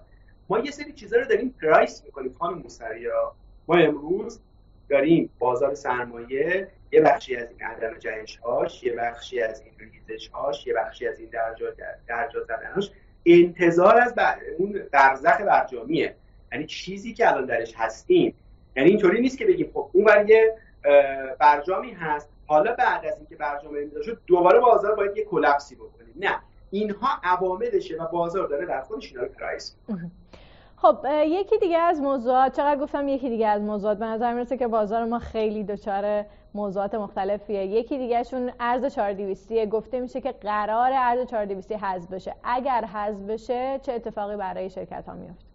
ما 0.49 0.59
یه 0.59 0.71
سری 0.71 0.93
چیزا 0.93 1.17
رو 1.17 1.25
داریم 1.25 1.55
پرایس 1.61 2.03
می‌کنیم 2.05 2.35
خانم 2.39 2.57
مستریا 2.57 3.35
ما 3.67 3.75
امروز 3.75 4.39
داریم 4.89 5.29
بازار 5.39 5.73
سرمایه 5.73 6.67
یه 6.91 7.01
بخشی 7.01 7.35
از 7.35 7.49
این 7.49 7.61
عدم 7.61 7.99
جهش 7.99 8.37
هاش 8.37 8.83
یه 8.83 8.93
بخشی 8.93 9.41
از 9.41 9.61
این 9.61 9.91
ریزش 10.09 10.27
هاش 10.27 10.67
یه 10.67 10.73
بخشی 10.73 11.07
از 11.07 11.19
این 11.19 11.29
درجا 11.29 11.65
درجا 12.07 12.45
انتظار 13.25 14.01
از 14.01 14.13
اون 14.57 14.81
برزخ 14.91 15.41
برجامیه. 15.41 16.15
یعنی 16.51 16.65
چیزی 16.65 17.13
که 17.13 17.29
الان 17.29 17.45
درش 17.45 17.73
هستیم. 17.75 18.33
یعنی 18.75 18.89
اینطوری 18.89 19.21
نیست 19.21 19.37
که 19.37 19.45
بگیم 19.45 19.69
خب 19.73 19.89
اون 19.93 20.27
یه 20.27 20.57
برجامی 21.39 21.91
هست. 21.91 22.29
حالا 22.47 22.75
بعد 22.75 23.05
از 23.05 23.17
اینکه 23.17 23.35
برجام 23.35 23.73
امضا 23.83 24.01
شد 24.01 24.21
دوباره 24.27 24.59
بازار 24.59 24.95
باید 24.95 25.17
یه 25.17 25.25
کلپسی 25.25 25.75
بکنیم. 25.75 26.13
نه 26.15 26.39
اینها 26.71 27.09
عواملشه 27.23 27.97
و 27.97 28.07
بازار 28.07 28.47
داره 28.47 28.65
در 28.65 28.81
خودش 28.81 29.15
اینا 29.15 29.27
پرایس 29.27 29.75
خب 30.75 30.97
یکی 31.25 31.57
دیگه 31.57 31.77
از 31.77 32.01
موضوعات 32.01 32.57
چقدر 32.57 32.79
گفتم 32.79 33.07
یکی 33.07 33.29
دیگه 33.29 33.47
از 33.47 33.61
موضوعات 33.61 33.97
به 33.97 34.05
نظر 34.05 34.33
می‌رسه 34.33 34.57
که 34.57 34.67
بازار 34.67 35.05
ما 35.05 35.19
خیلی 35.19 35.63
دچار 35.63 36.25
موضوعات 36.53 36.95
مختلفیه. 36.95 37.65
یکی 37.65 37.97
دیگهشون 37.97 38.51
ارز 38.59 38.85
4200 38.85 39.65
گفته 39.65 39.99
میشه 39.99 40.21
که 40.21 40.31
قرار 40.31 40.91
ارز 40.93 41.27
4200 41.27 41.71
حذف 41.71 42.11
بشه. 42.11 42.35
اگر 42.43 42.85
حذف 42.85 43.21
بشه 43.21 43.79
چه 43.81 43.93
اتفاقی 43.93 44.35
برای 44.35 44.69
شرکت 44.69 45.05
ها 45.07 45.13
میفته 45.13 45.52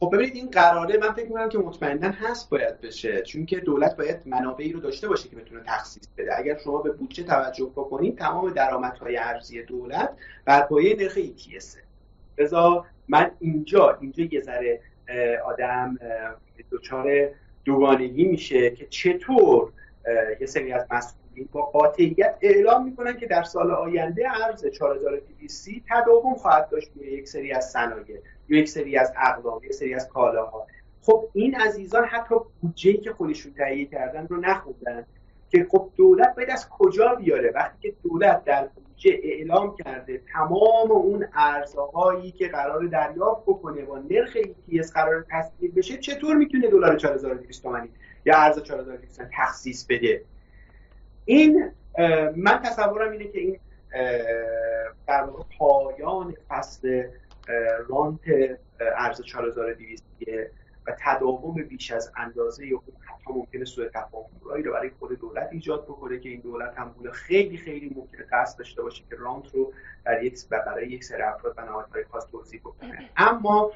خب 0.00 0.10
ببینید 0.12 0.34
این 0.34 0.50
قراره 0.50 0.98
من 0.98 1.12
فکر 1.12 1.24
می‌کنم 1.26 1.48
که 1.48 1.58
مطمئنا 1.58 2.08
هست 2.10 2.50
باید 2.50 2.80
بشه 2.80 3.22
چون 3.22 3.46
که 3.46 3.60
دولت 3.60 3.96
باید 3.96 4.16
منابعی 4.26 4.72
رو 4.72 4.80
داشته 4.80 5.08
باشه 5.08 5.28
که 5.28 5.36
بتونه 5.36 5.60
تخصیص 5.66 6.08
بده. 6.18 6.38
اگر 6.38 6.58
شما 6.58 6.82
به 6.82 6.92
بودجه 6.92 7.24
توجه 7.24 7.64
بکنید 7.64 8.18
تمام 8.18 8.50
درآمدهای 8.50 9.16
ارزی 9.16 9.62
دولت 9.62 10.10
بر 10.44 10.60
پایه 10.60 10.96
نرخ 10.96 11.18
ETS 11.18 11.78
لذا 12.38 12.86
من 13.08 13.30
اینجا 13.40 13.98
اینجا 14.00 14.24
یه 14.24 14.40
ذره 14.40 14.80
آدم 15.44 15.98
دچار 16.72 17.28
دوگانگی 17.64 18.24
میشه 18.24 18.70
که 18.70 18.86
چطور 18.86 19.72
یه 20.40 20.46
سری 20.46 20.72
از 20.72 20.86
مسئولین 20.90 21.48
با 21.52 21.62
قاطعیت 21.62 22.38
اعلام 22.40 22.84
می‌کنن 22.84 23.16
که 23.16 23.26
در 23.26 23.42
سال 23.42 23.70
آینده 23.70 24.44
ارز 24.44 24.66
4200 24.66 25.70
تداوم 25.88 26.34
خواهد 26.34 26.68
داشت 26.68 26.90
روی 26.94 27.06
یک 27.06 27.28
سری 27.28 27.52
از 27.52 27.70
صنایع. 27.70 28.18
یک 28.48 28.68
سری 28.68 28.98
از 28.98 29.12
اقلام 29.16 29.60
یک 29.64 29.72
سری 29.72 29.94
از 29.94 30.08
کالاها. 30.08 30.66
خب 31.02 31.28
این 31.32 31.54
عزیزان 31.54 32.04
حتی 32.04 32.34
بودجه 32.62 32.92
که 32.92 33.12
خودشون 33.12 33.52
تهیه 33.52 33.84
کردن 33.84 34.26
رو 34.26 34.36
نخوندن 34.36 35.06
که 35.50 35.66
خب 35.70 35.90
دولت 35.96 36.34
باید 36.34 36.50
از 36.50 36.68
کجا 36.68 37.14
بیاره؟ 37.14 37.50
وقتی 37.54 37.76
که 37.80 37.94
دولت 38.02 38.44
در 38.44 38.66
بودجه 38.66 39.20
اعلام 39.22 39.76
کرده 39.76 40.20
تمام 40.32 40.90
اون 40.90 41.28
ارزهایی 41.34 42.30
که 42.30 42.48
قرار 42.48 42.86
دریافت 42.86 43.42
بکنه 43.42 43.84
با 43.84 43.98
نرخ 43.98 44.36
ETS 44.36 44.92
قرار 44.92 45.26
تصدیق 45.30 45.74
بشه 45.74 45.96
چطور 45.96 46.36
می‌تونه 46.36 46.68
دلار 46.68 46.96
4200 46.96 47.62
تومانی 47.62 47.88
یا 48.24 48.36
ارز 48.36 48.62
4200 48.62 49.22
تخصیص 49.32 49.86
بده؟ 49.88 50.22
این 51.24 51.70
من 52.36 52.62
تصورم 52.64 53.12
اینه 53.12 53.28
که 53.28 53.38
این 53.38 53.58
در 55.06 55.26
پایان 55.58 56.34
فصل 56.48 57.02
رانت 57.88 58.20
ارز 58.80 59.22
4200 59.22 60.04
و 60.86 60.96
تداوم 61.04 61.54
بیش 61.54 61.90
از 61.90 62.12
اندازه 62.16 62.64
اون 62.64 62.82
حتی 63.00 63.32
ممکنه 63.32 63.64
سوء 63.64 63.88
تفاهمایی 63.88 64.62
رو 64.62 64.72
برای 64.72 64.90
خود 64.98 65.20
دولت 65.20 65.48
ایجاد 65.52 65.84
بکنه 65.84 66.18
که 66.18 66.28
این 66.28 66.40
دولت 66.40 66.78
هم 66.78 66.88
بوده 66.88 67.10
خیلی 67.10 67.56
خیلی 67.56 67.92
ممکنه 67.96 68.26
قصد 68.32 68.58
داشته 68.58 68.82
باشه 68.82 69.04
که 69.10 69.16
رانت 69.16 69.54
رو 69.54 69.72
در 70.04 70.22
یک 70.22 70.48
برای 70.48 70.88
یک 70.88 71.04
سری 71.04 71.22
افراد 71.22 71.54
و 71.56 71.64
نهادهای 71.64 72.04
خاص 72.04 72.26
توضیح 72.26 72.60
بکنه. 72.60 73.10
اما 73.16 73.72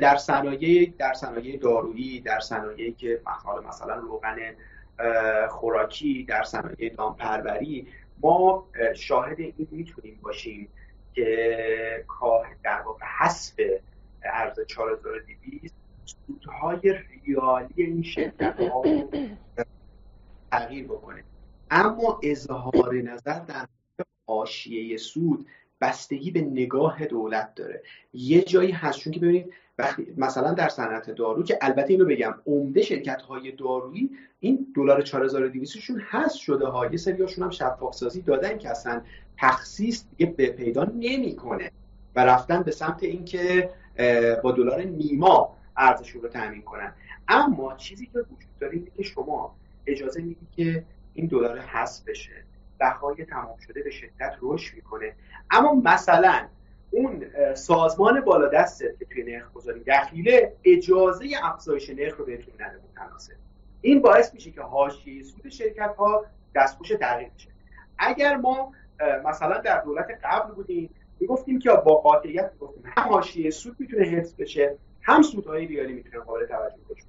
در 0.00 0.16
صنایع 0.16 0.92
در 0.98 1.12
صنایع 1.12 1.58
دارویی 1.58 2.20
در 2.20 2.40
صنایعی 2.40 2.92
که 2.92 3.20
مثلا 3.26 3.60
مثلا 3.60 3.94
روغن 3.94 4.36
خوراکی 5.48 6.24
در 6.28 6.42
صنایع 6.42 6.94
دامپروری 6.94 7.88
ما 8.22 8.66
شاهد 8.94 9.40
این 9.40 9.68
می‌تونیم 9.70 10.18
باشیم 10.22 10.68
که 11.14 12.04
در 12.62 12.82
واقع 12.82 13.04
حسب 13.18 13.80
ارز 14.22 14.60
4200 14.66 15.74
سودهای 16.04 16.94
ریالی 17.26 17.74
این 17.76 18.02
شرکت 18.02 18.60
ها 18.60 18.82
تغییر 20.50 20.84
بکنه. 20.84 21.24
اما 21.70 22.20
اظهار 22.22 22.94
نظر 22.94 23.38
در 23.38 23.66
حاشیه 24.26 24.96
سود 24.96 25.46
بستگی 25.80 26.30
به 26.30 26.40
نگاه 26.40 27.06
دولت 27.06 27.54
داره. 27.54 27.82
یه 28.12 28.42
جایی 28.42 28.70
هست 28.70 28.98
چون 28.98 29.12
که 29.12 29.20
ببینید 29.20 29.52
وقتی 29.78 30.14
مثلا 30.16 30.52
در 30.52 30.68
صنعت 30.68 31.10
دارو 31.10 31.42
که 31.42 31.58
البته 31.62 31.90
اینو 31.90 32.04
بگم 32.04 32.34
عمده 32.46 32.82
شرکت 32.82 33.22
های 33.22 33.52
دارویی 33.52 34.10
این 34.40 34.66
دلار 34.76 35.02
4200 35.02 35.78
شون 35.78 36.02
هست 36.04 36.36
شده 36.36 36.66
ها. 36.66 36.86
یه 36.86 36.96
سریاشون 36.96 37.44
هم 37.44 37.50
شفاف 37.50 37.94
سازی 37.94 38.22
دادن 38.22 38.58
که 38.58 38.70
اصلا 38.70 39.02
تخصیص 39.38 40.04
دیگه 40.16 40.32
به 40.32 40.46
پیدا 40.46 40.84
نمی‌کنه 40.84 41.70
و 42.16 42.24
رفتن 42.24 42.62
به 42.62 42.70
سمت 42.70 43.02
اینکه 43.02 43.70
با 44.42 44.52
دلار 44.52 44.82
نیما 44.82 45.56
ارزشون 45.76 46.22
رو 46.22 46.28
تامین 46.28 46.62
کنن. 46.62 46.92
اما 47.28 47.76
چیزی 47.76 48.06
که 48.06 48.18
وجود 48.18 48.58
داره 48.60 48.72
اینه 48.72 48.90
که 48.96 49.02
شما 49.02 49.56
اجازه 49.86 50.22
می‌دید 50.22 50.48
که 50.56 50.84
این 51.14 51.26
دلار 51.26 51.58
حذف 51.58 52.04
بشه. 52.04 52.44
بهای 52.78 53.24
تمام 53.24 53.56
شده 53.66 53.82
به 53.82 53.90
شدت 53.90 54.36
رشد 54.42 54.76
می‌کنه. 54.76 55.14
اما 55.50 55.74
مثلا 55.74 56.48
اون 56.90 57.24
سازمان 57.54 58.20
بالا 58.20 58.48
دستت 58.48 58.98
که 58.98 59.04
توی 59.04 59.22
نرخ 59.22 59.52
گذاری 59.52 59.80
دخیله 59.86 60.56
اجازه 60.64 61.26
افزایش 61.42 61.90
نرخ 61.90 62.16
رو 62.16 62.24
بهتون 62.24 62.54
نده 62.58 62.80
متناسب 62.90 63.32
این 63.80 64.02
باعث 64.02 64.34
میشه 64.34 64.50
که 64.50 64.60
حاشیه 64.60 65.22
سود 65.22 65.48
شرکت 65.48 65.94
ها 65.98 66.26
دستخوش 66.54 66.88
تغییر 66.88 67.30
بشه. 67.34 67.48
اگر 67.98 68.36
ما 68.36 68.72
مثلا 69.24 69.58
در 69.58 69.80
دولت 69.80 70.06
قبل 70.24 70.54
بودیم 70.54 70.90
می‌گفتیم 71.20 71.58
که 71.58 71.70
با 71.70 71.94
قاطعیت 71.94 72.50
می‌گفتیم 72.52 72.82
هم 72.96 73.08
حاشیه 73.08 73.50
سود 73.50 73.76
می‌تونه 73.78 74.06
حفظ 74.06 74.34
بشه 74.34 74.78
هم 75.02 75.22
سودهای 75.22 75.66
ریالی 75.66 75.92
می‌تونه 75.92 76.18
قابل 76.24 76.46
توجه 76.46 76.76
باشه. 76.88 77.04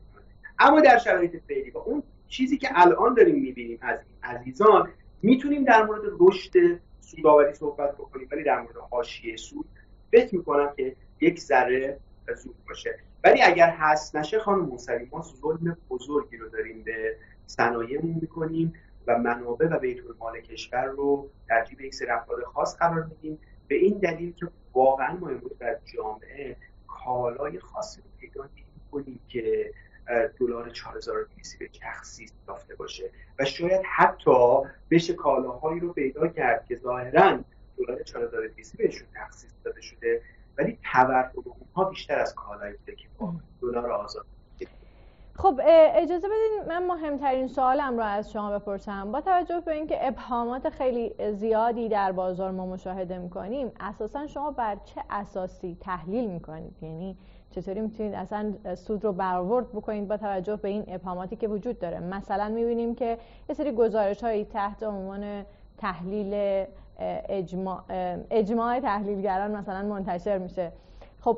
اما 0.60 0.82
در 0.82 0.98
شرایط 0.98 1.44
فعلی 1.48 1.72
با 1.72 1.82
اون 1.82 2.04
چیزی 2.28 2.58
که 2.58 2.70
الان 2.72 3.14
داریم 3.14 3.36
می‌بینیم 3.36 3.80
از 3.82 4.00
عزیزان 4.24 4.90
می‌تونیم 5.26 5.64
در 5.64 5.84
مورد 5.84 6.02
رشد 6.20 6.52
سوداوری 7.00 7.54
صحبت 7.54 7.94
بکنیم 7.94 8.28
ولی 8.32 8.44
در 8.44 8.62
مورد 8.62 8.76
حاشیه 8.92 9.38
سود 9.38 9.66
فکر 10.12 10.36
می‌کنم 10.36 10.74
که 10.78 10.96
یک 11.22 11.40
ذره 11.40 12.00
زود 12.36 12.56
باشه. 12.68 13.00
ولی 13.24 13.42
اگر 13.42 13.70
هست 13.70 14.16
نشه 14.16 14.40
خانم 14.40 14.66
موسوی 14.66 15.08
ما 15.12 15.22
ظلم 15.22 15.78
بزرگی 15.90 16.38
رو 16.38 16.50
داریم 16.50 16.84
به 16.84 17.18
صنایعمون 17.46 18.18
می‌کنیم 18.22 18.74
و 19.08 19.18
منابع 19.18 19.68
و 19.68 19.80
بیت 19.80 20.06
المال 20.06 20.42
کشور 20.42 20.86
رو 20.86 21.30
در 21.50 21.66
جیب 21.66 21.82
یک 21.82 21.94
سری 21.94 22.10
افراد 22.10 22.44
خاص 22.44 22.78
قرار 22.78 23.04
میدیم. 23.04 23.40
به 23.68 23.76
این 23.76 23.98
دلیل 23.98 24.34
که 24.34 24.48
واقعا 24.74 25.18
ما 25.18 25.30
امروز 25.30 25.58
در 25.60 25.78
جامعه 25.96 26.58
کالای 26.88 27.60
خاصی 27.60 28.02
پیدا 28.20 28.50
کنیم 28.92 29.20
که 29.28 29.72
دلار 30.40 30.70
4200 30.70 31.60
به 31.60 31.70
تخصیص 31.82 32.32
یافته 32.48 32.76
باشه. 32.76 33.12
و 33.40 33.46
شاید 33.46 33.82
حتی 33.96 34.60
بشه 34.92 35.14
کالاهایی 35.14 35.80
رو 35.80 35.94
پیدا 35.94 36.28
کرد 36.28 36.66
که 36.66 36.76
ظاهرا 36.76 37.40
دلار 37.78 38.04
4200 38.04 38.78
بهشون 38.78 39.08
تخصیص 39.16 39.52
داده 39.64 39.82
شده 39.82 40.22
ولی 40.58 40.80
تورم 40.92 41.32
اونها 41.36 41.90
بیشتر 41.90 42.20
از 42.20 42.36
کالایی 42.36 42.78
بوده 42.78 42.96
که 42.96 43.08
با 43.18 43.34
دلار 43.62 43.92
آزاد 43.92 44.26
خب 45.38 45.62
اجازه 45.96 46.28
بدین 46.28 46.68
من 46.68 46.88
مهمترین 46.88 47.48
سوالم 47.48 47.98
رو 47.98 48.04
از 48.04 48.32
شما 48.32 48.60
بپرسم. 48.60 49.12
با 49.12 49.22
توجه 49.22 49.60
به 49.60 49.72
اینکه 49.72 50.08
ابهامات 50.08 50.70
خیلی 50.70 51.34
زیادی 51.34 51.90
در 51.90 52.12
بازار 52.12 52.52
ما 52.52 52.66
مشاهده 52.66 53.18
می‌کنیم 53.18 53.72
اساسا 53.80 54.28
شما 54.28 54.52
بر 54.52 54.78
چه 54.86 55.02
اساسی 55.10 55.78
تحلیل 55.82 56.28
می‌کنید؟ 56.28 56.76
یعنی 56.82 57.18
چطوری 57.52 57.82
می‌تونید 57.82 58.14
اصلا 58.14 58.54
سود 58.76 59.04
رو 59.04 59.14
برآورد 59.14 59.70
بکنید 59.70 60.08
با 60.08 60.18
توجه 60.18 60.56
به 60.56 60.70
این 60.70 60.84
ابهاماتی 60.88 61.36
که 61.36 61.48
وجود 61.48 61.80
داره. 61.80 62.00
مثلا 62.00 62.50
می‌بینیم 62.50 62.96
که 62.96 63.18
یه 63.50 63.56
سری 63.56 63.72
گزارش 63.72 64.24
هایی 64.24 64.46
تحت 64.46 64.84
عنوان 64.84 65.46
تحلیل 65.78 66.66
اجماع, 67.30 67.82
اجماع 68.30 68.80
تحلیلگران 68.80 69.52
مثلا 69.52 69.82
منتشر 69.82 70.38
میشه. 70.38 70.72
خب 71.22 71.38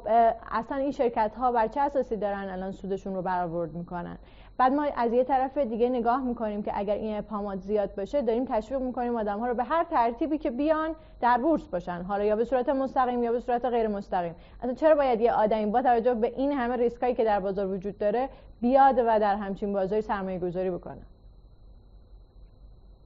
اصلا 0.51 0.77
این 0.77 0.91
شرکت 0.91 1.35
ها 1.35 1.51
بر 1.51 1.67
چه 1.67 1.81
اساسی 1.81 2.15
دارن 2.15 2.49
الان 2.49 2.71
سودشون 2.71 3.15
رو 3.15 3.21
برآورد 3.21 3.73
می‌کنن؟ 3.73 4.17
بعد 4.57 4.73
ما 4.73 4.87
از 4.95 5.13
یه 5.13 5.23
طرف 5.23 5.57
دیگه 5.57 5.89
نگاه 5.89 6.23
می‌کنیم 6.23 6.63
که 6.63 6.71
اگر 6.75 6.95
این 6.95 7.17
ابهامات 7.17 7.59
زیاد 7.59 7.95
باشه 7.95 8.21
داریم 8.21 8.45
تشویق 8.45 8.81
می‌کنیم 8.81 9.15
آدم 9.15 9.39
ها 9.39 9.47
رو 9.47 9.53
به 9.53 9.63
هر 9.63 9.83
ترتیبی 9.83 10.37
که 10.37 10.51
بیان 10.51 10.95
در 11.21 11.37
بورس 11.37 11.67
باشن. 11.67 12.01
حالا 12.01 12.23
یا 12.23 12.35
به 12.35 12.45
صورت 12.45 12.69
مستقیم 12.69 13.23
یا 13.23 13.31
به 13.31 13.39
صورت 13.39 13.65
غیر 13.65 13.87
مستقیم. 13.87 14.35
اصلا 14.59 14.73
چرا 14.73 14.95
باید 14.95 15.21
یه 15.21 15.33
آدمی 15.33 15.65
با 15.65 15.81
توجه 15.81 16.13
به 16.13 16.33
این 16.35 16.51
همه 16.51 16.75
ریسکایی 16.75 17.15
که 17.15 17.23
در 17.23 17.39
بازار 17.39 17.67
وجود 17.67 17.97
داره 17.97 18.29
بیاد 18.61 18.99
و 18.99 19.19
در 19.19 19.35
همچین 19.35 19.73
بازاری 19.73 20.01
سرمایه 20.01 20.39
گذاری 20.39 20.71
بکنه؟ 20.71 21.01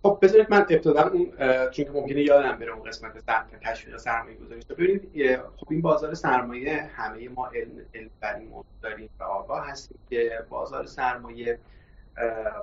خب 0.03 0.19
بذارید 0.21 0.51
من 0.51 0.57
ابتدا 0.57 1.01
اون 1.01 1.31
چون 1.69 1.85
که 1.85 1.91
ممکنه 1.91 2.21
یادم 2.21 2.57
بره 2.57 2.71
اون 2.71 2.83
قسمت 2.83 3.25
تشویق 3.61 3.97
سرمایه 3.97 4.35
گذاری 4.35 4.61
ببینید 4.69 5.37
خب 5.37 5.67
این 5.69 5.81
بازار 5.81 6.13
سرمایه 6.13 6.89
همه 6.95 7.29
ما 7.29 7.47
علم, 7.47 7.85
علم 7.93 8.09
این 8.39 8.63
داریم 8.81 9.09
و 9.19 9.23
آگاه 9.23 9.69
هستیم 9.69 9.99
که 10.09 10.45
بازار 10.49 10.85
سرمایه 10.85 11.59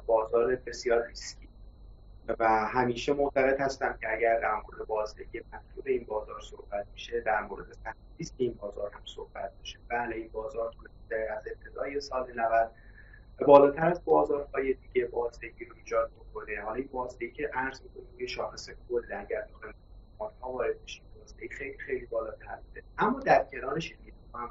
بازار 0.06 0.56
بسیار 0.56 1.06
ریسکی 1.06 1.48
و 2.38 2.48
همیشه 2.48 3.12
معتقد 3.12 3.60
هستم 3.60 3.98
که 4.00 4.12
اگر 4.12 4.40
در 4.40 4.54
مورد 4.54 4.86
بازدهی 4.86 5.26
مطلوب 5.26 5.86
این 5.86 6.04
بازار 6.04 6.40
صحبت 6.40 6.86
میشه 6.92 7.20
در 7.20 7.42
مورد 7.42 7.66
ریسک 8.18 8.34
این 8.38 8.52
بازار 8.60 8.90
هم 8.94 9.02
صحبت 9.04 9.52
میشه. 9.60 9.78
بله 9.88 10.16
این 10.16 10.28
بازار 10.32 10.72
از 11.36 11.42
ابتدای 11.46 12.00
سال 12.00 12.26
90 12.36 12.70
بالاتر 13.46 13.86
از 13.86 14.04
بازارهای 14.04 14.74
دیگه 14.74 15.06
بازدهی 15.06 15.64
رو 15.70 15.76
ایجاد 15.76 16.10
بکنه 16.38 16.60
حالا 16.60 16.74
این 16.74 16.88
بازدهی 16.92 17.30
که 17.30 17.50
عرض 17.54 17.82
می‌کنیم 17.82 18.08
روی 18.12 18.28
شاخص 18.28 18.70
کل 18.88 19.12
اگر 19.12 19.46
بخوایم 19.54 19.74
ها 20.20 20.52
وارد 20.52 20.82
بشیم 20.82 21.04
بازدهی 21.18 21.48
خیلی 21.48 21.78
خیلی 21.78 22.06
بالاتر 22.06 22.56
بوده 22.56 22.82
اما 22.98 23.20
در 23.20 23.44
کنارش 23.44 23.94
هم 24.34 24.50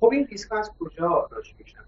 خب 0.00 0.10
این 0.12 0.26
ریسک 0.26 0.52
از 0.52 0.70
کجا 0.78 1.28
داشت 1.30 1.54
میشن 1.58 1.84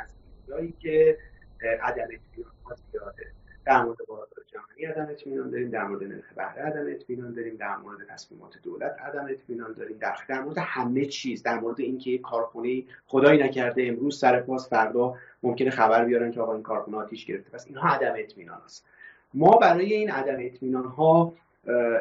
از 0.00 0.14
جایی 0.48 0.72
که 0.72 1.18
عدم 1.62 2.02
اطمینان 2.02 2.76
زیاده. 2.92 3.37
در 3.68 3.82
مورد 3.82 3.98
بازار 4.08 4.44
جهانی 4.46 4.84
عدم 4.84 5.10
اطمینان 5.10 5.50
داریم 5.50 5.70
در 5.70 5.84
مورد 5.84 6.02
نرخ 6.02 6.32
بهره 6.36 6.62
عدم 6.62 6.86
اطمینان 6.90 7.32
داریم 7.32 7.56
در 7.56 7.76
مورد 7.76 7.98
تصمیمات 8.08 8.58
دولت 8.62 8.96
عدم 9.00 9.26
اطمینان 9.30 9.72
داریم. 9.72 9.96
در 9.98 10.16
در 10.28 10.40
مورد 10.40 10.58
همه 10.58 11.04
چیز 11.06 11.42
در 11.42 11.60
مورد 11.60 11.80
اینکه 11.80 12.10
یک 12.10 12.20
کارخونه 12.20 12.82
خدایی 13.06 13.42
نکرده 13.42 13.86
امروز 13.86 14.18
سر 14.18 14.40
پاس 14.40 14.68
فردا 14.68 15.14
ممکنه 15.42 15.70
خبر 15.70 16.04
بیارن 16.04 16.30
که 16.30 16.40
آقا 16.40 16.52
این 16.52 16.62
کارخونه 16.62 16.96
آتیش 16.96 17.26
گرفته. 17.26 17.50
پس 17.50 17.66
اینها 17.66 17.88
عدم 17.88 18.14
اطمینان 18.16 18.60
است. 18.64 18.86
ما 19.34 19.50
برای 19.50 19.94
این 19.94 20.10
عدم 20.10 20.36
اطمینان 20.40 20.84
ها 20.84 21.32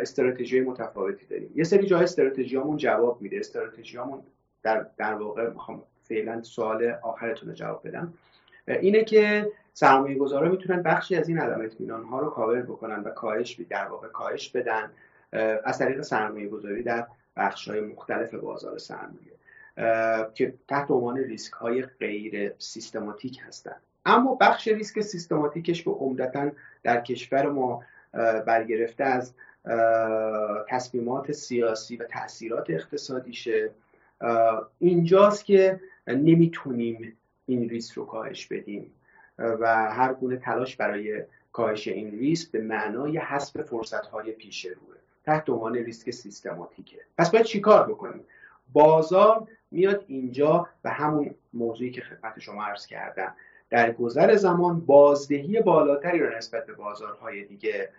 استراتژی 0.01 0.59
متفاوتی 0.59 1.25
داریم. 1.25 1.49
یه 1.55 1.63
سری 1.63 1.85
جای 1.85 2.03
استراتژیامون 2.03 2.77
جواب 2.77 3.21
میده. 3.21 3.37
استراتژیامون 3.37 4.21
در 4.63 4.85
در 4.97 5.13
واقع 5.13 5.49
می‌خوام 5.49 5.83
فعلا 6.03 6.43
سوال 6.43 6.95
آخرتون 7.01 7.49
رو 7.49 7.55
جواب 7.55 7.87
بدم. 7.87 8.13
اینه 8.67 9.03
که 9.03 9.51
سرمایه 9.77 10.17
گذارا 10.17 10.49
می‌تونن 10.49 10.83
بخشی 10.83 11.15
از 11.15 11.29
این 11.29 11.39
عدم 11.39 11.61
اطمینان 11.61 12.03
ها 12.03 12.19
رو 12.19 12.29
کاور 12.29 12.61
بکنن 12.61 12.99
و 12.99 13.09
کاهش 13.09 13.59
در 13.69 13.87
واقع 13.87 14.07
کاهش 14.07 14.49
بدن 14.49 14.91
از 15.63 15.79
طریق 15.79 16.01
سرمایه 16.01 16.47
گذاری 16.47 16.83
در 16.83 17.07
بخش 17.35 17.69
های 17.69 17.81
مختلف 17.81 18.33
بازار 18.33 18.77
سرمایه 18.77 19.33
که 20.33 20.53
تحت 20.67 20.91
عنوان 20.91 21.17
ریسک 21.17 21.53
های 21.53 21.81
غیر 21.81 22.53
سیستماتیک 22.57 23.39
هستند 23.47 23.81
اما 24.05 24.35
بخش 24.35 24.67
ریسک 24.67 25.01
سیستماتیکش 25.01 25.83
به 25.83 25.91
عمدتا 25.91 26.51
در 26.83 27.01
کشور 27.01 27.49
ما 27.49 27.83
برگرفته 28.45 29.03
از 29.03 29.33
تصمیمات 30.69 31.31
سیاسی 31.31 31.97
و 31.97 32.03
تاثیرات 32.03 32.69
اقتصادیشه. 32.69 33.69
اینجاست 34.79 35.45
که 35.45 35.79
نمی‌تونیم 36.07 37.17
این 37.45 37.69
ریسک 37.69 37.93
رو 37.93 38.05
کاهش 38.05 38.47
بدیم. 38.47 38.91
و 39.39 39.91
هر 39.91 40.13
گونه 40.13 40.37
تلاش 40.37 40.75
برای 40.75 41.23
کاهش 41.51 41.87
این 41.87 42.11
ریسک 42.11 42.51
به 42.51 42.61
معنای 42.61 43.17
حسب 43.17 43.61
فرصتهای 43.61 44.31
پیش 44.31 44.65
روه 44.65 44.97
تحت 45.23 45.49
عنوان 45.49 45.75
ریسک 45.75 46.11
سیستماتیکه. 46.11 46.97
پس 47.17 47.31
باید 47.31 47.45
چیکار 47.45 47.87
بکنیم؟ 47.87 48.23
بازار 48.73 49.47
میاد 49.71 50.03
اینجا 50.07 50.67
و 50.83 50.89
همون 50.89 51.35
موضوعی 51.53 51.91
که 51.91 52.01
خدمت 52.01 52.39
شما 52.39 52.63
عرض 52.63 52.85
کردم. 52.85 53.35
در 53.69 53.91
گذر 53.91 54.35
زمان 54.35 54.79
بازدهی 54.79 55.61
بالاتری 55.61 56.19
رو 56.19 56.37
نسبت 56.37 56.65
به 56.65 56.73
بازارهای 56.73 57.43
دیگه 57.43 57.89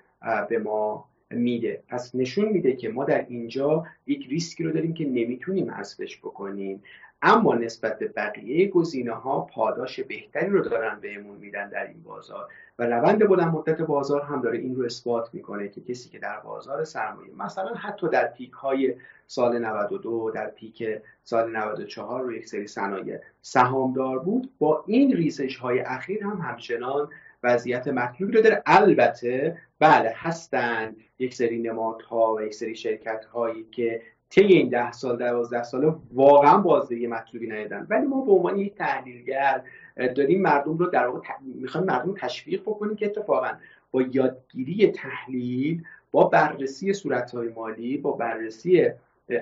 به 0.48 0.58
ما 0.58 1.08
میده. 1.30 1.82
پس 1.88 2.14
نشون 2.14 2.48
میده 2.48 2.76
که 2.76 2.88
ما 2.88 3.04
در 3.04 3.26
اینجا 3.28 3.86
یک 4.06 4.26
ریسکی 4.28 4.64
رو 4.64 4.72
داریم 4.72 4.94
که 4.94 5.04
نمی‌تونیم 5.04 5.70
حذفش 5.70 6.18
بکنیم. 6.18 6.82
اما 7.22 7.54
نسبت 7.54 7.98
به 7.98 8.08
بقیه 8.08 8.68
گزینه 8.68 9.12
ها 9.12 9.40
پاداش 9.40 10.00
بهتری 10.00 10.50
رو 10.50 10.60
دارن 10.60 11.00
بهمون 11.00 11.36
میدن 11.36 11.68
در 11.68 11.86
این 11.86 12.02
بازار 12.02 12.48
و 12.78 12.86
روند 12.86 13.28
بلند 13.28 13.54
مدت 13.54 13.80
بازار 13.80 14.22
هم 14.22 14.42
داره 14.42 14.58
این 14.58 14.76
رو 14.76 14.84
اثبات 14.84 15.34
می‌کنه 15.34 15.68
که 15.68 15.80
کسی 15.80 16.08
که 16.08 16.18
در 16.18 16.40
بازار 16.40 16.84
سرمایه 16.84 17.32
مثلا 17.38 17.74
حتی 17.74 18.08
در 18.08 18.26
پیک 18.26 18.52
های 18.52 18.94
سال 19.26 19.58
92 19.58 20.30
در 20.34 20.46
پیک 20.50 20.84
سال 21.24 21.56
94 21.56 22.22
رو 22.22 22.32
یک 22.32 22.46
سری 22.46 22.66
صنایع 22.66 23.18
سهامدار 23.42 24.18
بود 24.18 24.50
با 24.58 24.84
این 24.86 25.12
ریزش 25.12 25.56
های 25.56 25.80
اخیر 25.80 26.24
هم 26.24 26.38
همچنان 26.38 27.08
وضعیت 27.42 27.88
مطلوبی 27.88 28.32
رو 28.32 28.42
داره. 28.42 28.62
البته 28.66 29.58
بله 29.78 30.12
هستن 30.16 30.96
یک 31.18 31.34
سری 31.34 31.58
نمادها 31.58 32.34
و 32.34 32.42
یک 32.42 32.54
سری 32.54 32.76
شرکت 32.76 33.24
هایی 33.24 33.66
که 33.70 34.02
طی 34.30 34.44
این 34.44 34.68
ده 34.68 34.92
سال 34.92 35.16
دوازده 35.16 35.62
ساله 35.62 35.94
واقعا 36.12 36.58
بازدهی 36.58 37.06
مطلوبی 37.06 37.46
ندادن 37.46 37.86
ولی 37.90 38.06
ما 38.06 38.24
به 38.24 38.32
عنوان 38.32 38.58
یک 38.58 38.74
تحلیلگر 38.74 39.62
داریم 39.96 40.42
مردم 40.42 40.78
رو 40.78 40.86
در 40.86 41.06
واقع 41.06 41.28
می‌خوایم 41.40 41.86
مردم 41.86 42.14
تشویق 42.14 42.62
بکنیم 42.62 42.96
که 42.96 43.06
اتفاقا 43.06 43.50
با 43.90 44.02
یادگیری 44.02 44.86
تحلیل 44.86 45.82
با 46.10 46.24
بررسی 46.24 46.92
صورتهای 46.92 47.48
مالی 47.48 47.98
با 47.98 48.12
بررسی 48.12 48.90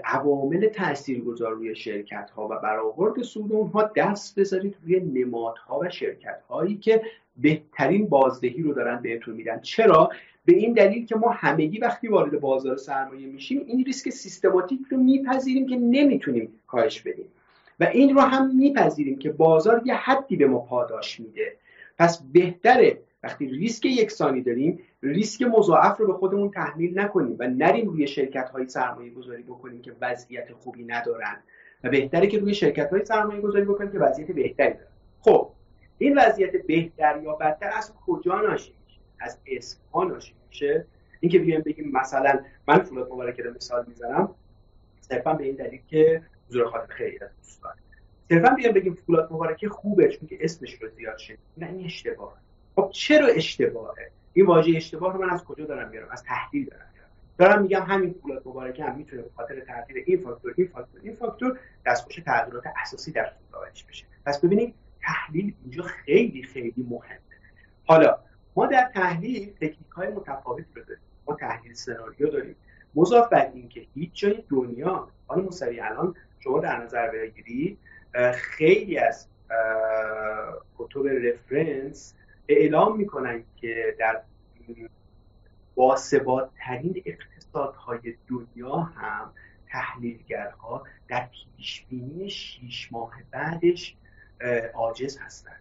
عوامل 0.04 0.68
تاثیرگذار 0.68 1.52
روی 1.52 1.74
شرکت 1.74 2.30
ها 2.30 2.48
و 2.48 2.58
برآورد 2.58 3.22
سود 3.22 3.52
اونها 3.52 3.90
دست 3.96 4.40
بذارید 4.40 4.76
روی 4.82 5.00
نمادها 5.00 5.78
و 5.78 5.88
شرکت 5.88 6.42
هایی 6.48 6.76
که 6.76 7.02
بهترین 7.38 8.08
بازدهی 8.08 8.62
رو 8.62 8.74
دارن 8.74 9.02
بهتون 9.02 9.34
میدن. 9.34 9.60
چرا؟ 9.60 10.10
به 10.44 10.56
این 10.56 10.72
دلیل 10.72 11.06
که 11.06 11.16
ما 11.16 11.30
همگی 11.30 11.78
وقتی 11.78 12.08
وارد 12.08 12.40
بازار 12.40 12.76
سرمایه 12.76 13.26
میشیم 13.26 13.62
این 13.66 13.84
ریسک 13.84 14.10
سیستماتیک 14.10 14.80
رو 14.90 14.98
میپذیریم 14.98 15.66
که 15.66 15.76
نمی‌تونیم 15.76 16.48
کاهش 16.66 17.00
بدیم. 17.00 17.26
و 17.80 17.84
این 17.84 18.14
رو 18.14 18.20
هم 18.20 18.56
میپذیریم 18.56 19.18
که 19.18 19.30
بازار 19.30 19.82
یه 19.84 19.94
حدی 19.94 20.36
به 20.36 20.46
ما 20.46 20.58
پاداش 20.58 21.20
میده. 21.20 21.56
پس 21.98 22.22
بهتره 22.32 22.98
وقتی 23.22 23.46
ریسک 23.46 23.84
یکسانی 23.84 24.42
داریم 24.42 24.78
ریسک 25.02 25.42
مضاعف 25.42 25.98
رو 25.98 26.06
به 26.06 26.12
خودمون 26.12 26.50
تحمیل 26.50 26.98
نکنیم 26.98 27.36
و 27.38 27.48
نریم 27.48 27.88
روی 27.88 28.06
شرکت 28.06 28.50
های 28.50 28.68
سرمایه 28.68 29.10
گذاری 29.10 29.42
بکنیم 29.42 29.82
که 29.82 29.92
وضعیت 30.00 30.52
خوبی 30.52 30.84
ندارن. 30.84 31.36
و 31.84 31.90
بهتره 31.90 32.26
که 32.26 32.38
روی 32.38 32.54
شرکت 32.54 32.90
های 32.90 33.04
سرمایه 33.04 33.40
گذاری 33.40 33.64
بکنیم 33.64 33.92
که 33.92 33.98
وضعیت 33.98 34.30
بهتری 34.30 34.72
دارن. 34.72 34.86
خب 35.20 35.50
این 35.98 36.18
وضعیت 36.18 36.66
بهتر 36.66 37.20
یا 37.22 37.32
بدتر 37.32 37.70
از 37.70 37.92
کجا 38.06 38.40
ناشی 38.40 38.74
از 39.20 39.38
اسم 39.46 39.78
ها 39.94 40.04
ناشی 40.04 40.34
میشه؟ 40.48 40.86
اینکه 41.20 41.38
بیایم 41.38 41.62
بگیم 41.62 41.90
مثلا 41.92 42.40
من 42.68 42.78
فولاد 42.78 43.12
مبارکه 43.12 43.42
رو 43.42 43.54
مثال 43.54 43.84
می‌زنم. 43.88 44.34
صرفا 45.00 45.34
به 45.34 45.44
این 45.44 45.56
دلیل 45.56 45.80
که 45.86 46.22
حضور 46.48 46.70
خاطر 46.70 46.92
خیلی 46.92 47.18
از 47.18 47.30
دوستان. 47.36 47.72
صرفا 48.28 48.54
بیایم 48.54 48.72
بگیم 48.72 48.94
فولاد 48.94 49.32
مبارکه 49.32 49.68
خوبه 49.68 50.08
چون 50.08 50.28
که 50.28 50.38
اسمش 50.40 50.82
رو 50.82 50.88
زیاد 50.88 51.18
شد 51.18 51.38
نه 51.56 51.66
این 51.66 51.84
اشتباهه 51.84 52.36
خب 52.76 52.90
چرا 52.92 53.26
اشتباهه؟ 53.26 54.10
این 54.32 54.46
واژه 54.46 54.72
اشتباه 54.76 55.12
رو 55.12 55.22
من 55.22 55.30
از 55.30 55.44
کجا 55.44 55.64
دارم 55.64 55.88
میارم؟ 55.88 56.08
از 56.10 56.22
تحلیل 56.22 56.64
دارم 56.64 56.86
میارم. 56.94 57.10
دارم 57.38 57.62
میگم 57.62 57.82
همین 57.82 58.14
فولاد 58.22 58.42
مبارکه 58.46 58.84
هم 58.84 58.96
می‌تونه 58.96 59.22
به 59.22 59.30
خاطر 59.36 59.60
تغییر 59.60 60.04
این 60.06 60.20
فاکتور 60.20 60.54
این 60.56 60.68
فاکتور 60.68 61.00
این 61.02 61.14
فاکتور 61.14 61.58
دستخوش 61.86 62.16
تغییرات 62.16 62.64
اساسی 62.82 63.12
در 63.12 63.32
سود 63.52 63.86
بشه. 63.88 64.04
پس 64.26 64.40
ببینید 64.40 64.74
تحلیل 65.06 65.54
اینجا 65.62 65.82
خیلی 65.82 66.42
خیلی 66.42 66.86
مهمه. 66.90 67.18
حالا 67.84 68.18
ما 68.56 68.66
در 68.66 68.90
تحلیل 68.94 69.52
تکنیک 69.52 69.90
های 69.96 70.08
متفاوتی 70.08 70.66
رو 70.74 70.82
داریم. 70.84 71.02
ما 71.26 71.34
تحلیل 71.34 71.74
سناریو 71.74 72.28
داریم. 72.28 72.56
مضاف 72.94 73.28
بر 73.28 73.50
که 73.70 73.86
هیچ 73.94 74.10
جای 74.12 74.44
دنیا 74.48 75.08
حالا 75.26 75.42
موسوی 75.42 75.80
الان 75.80 76.14
شما 76.40 76.60
در 76.60 76.82
نظر 76.82 77.10
بگیرید 77.10 77.78
خیلی 78.34 78.98
از 78.98 79.28
کتب 80.78 81.06
رفرنس 81.06 82.14
اعلام 82.48 82.96
می‌کنن 82.96 83.44
که 83.56 83.96
در 83.98 84.22
باثبات 85.74 86.50
ترین 86.58 87.02
اقتصادهای 87.06 88.14
دنیا 88.28 88.76
هم 88.76 89.32
تحلیلگرها 89.68 90.84
در 91.08 91.28
پیش 91.56 91.86
بینی 91.88 92.30
شیش 92.30 92.92
ماه 92.92 93.12
بعدش 93.30 93.96
عاجز 94.74 95.18
هستند 95.18 95.60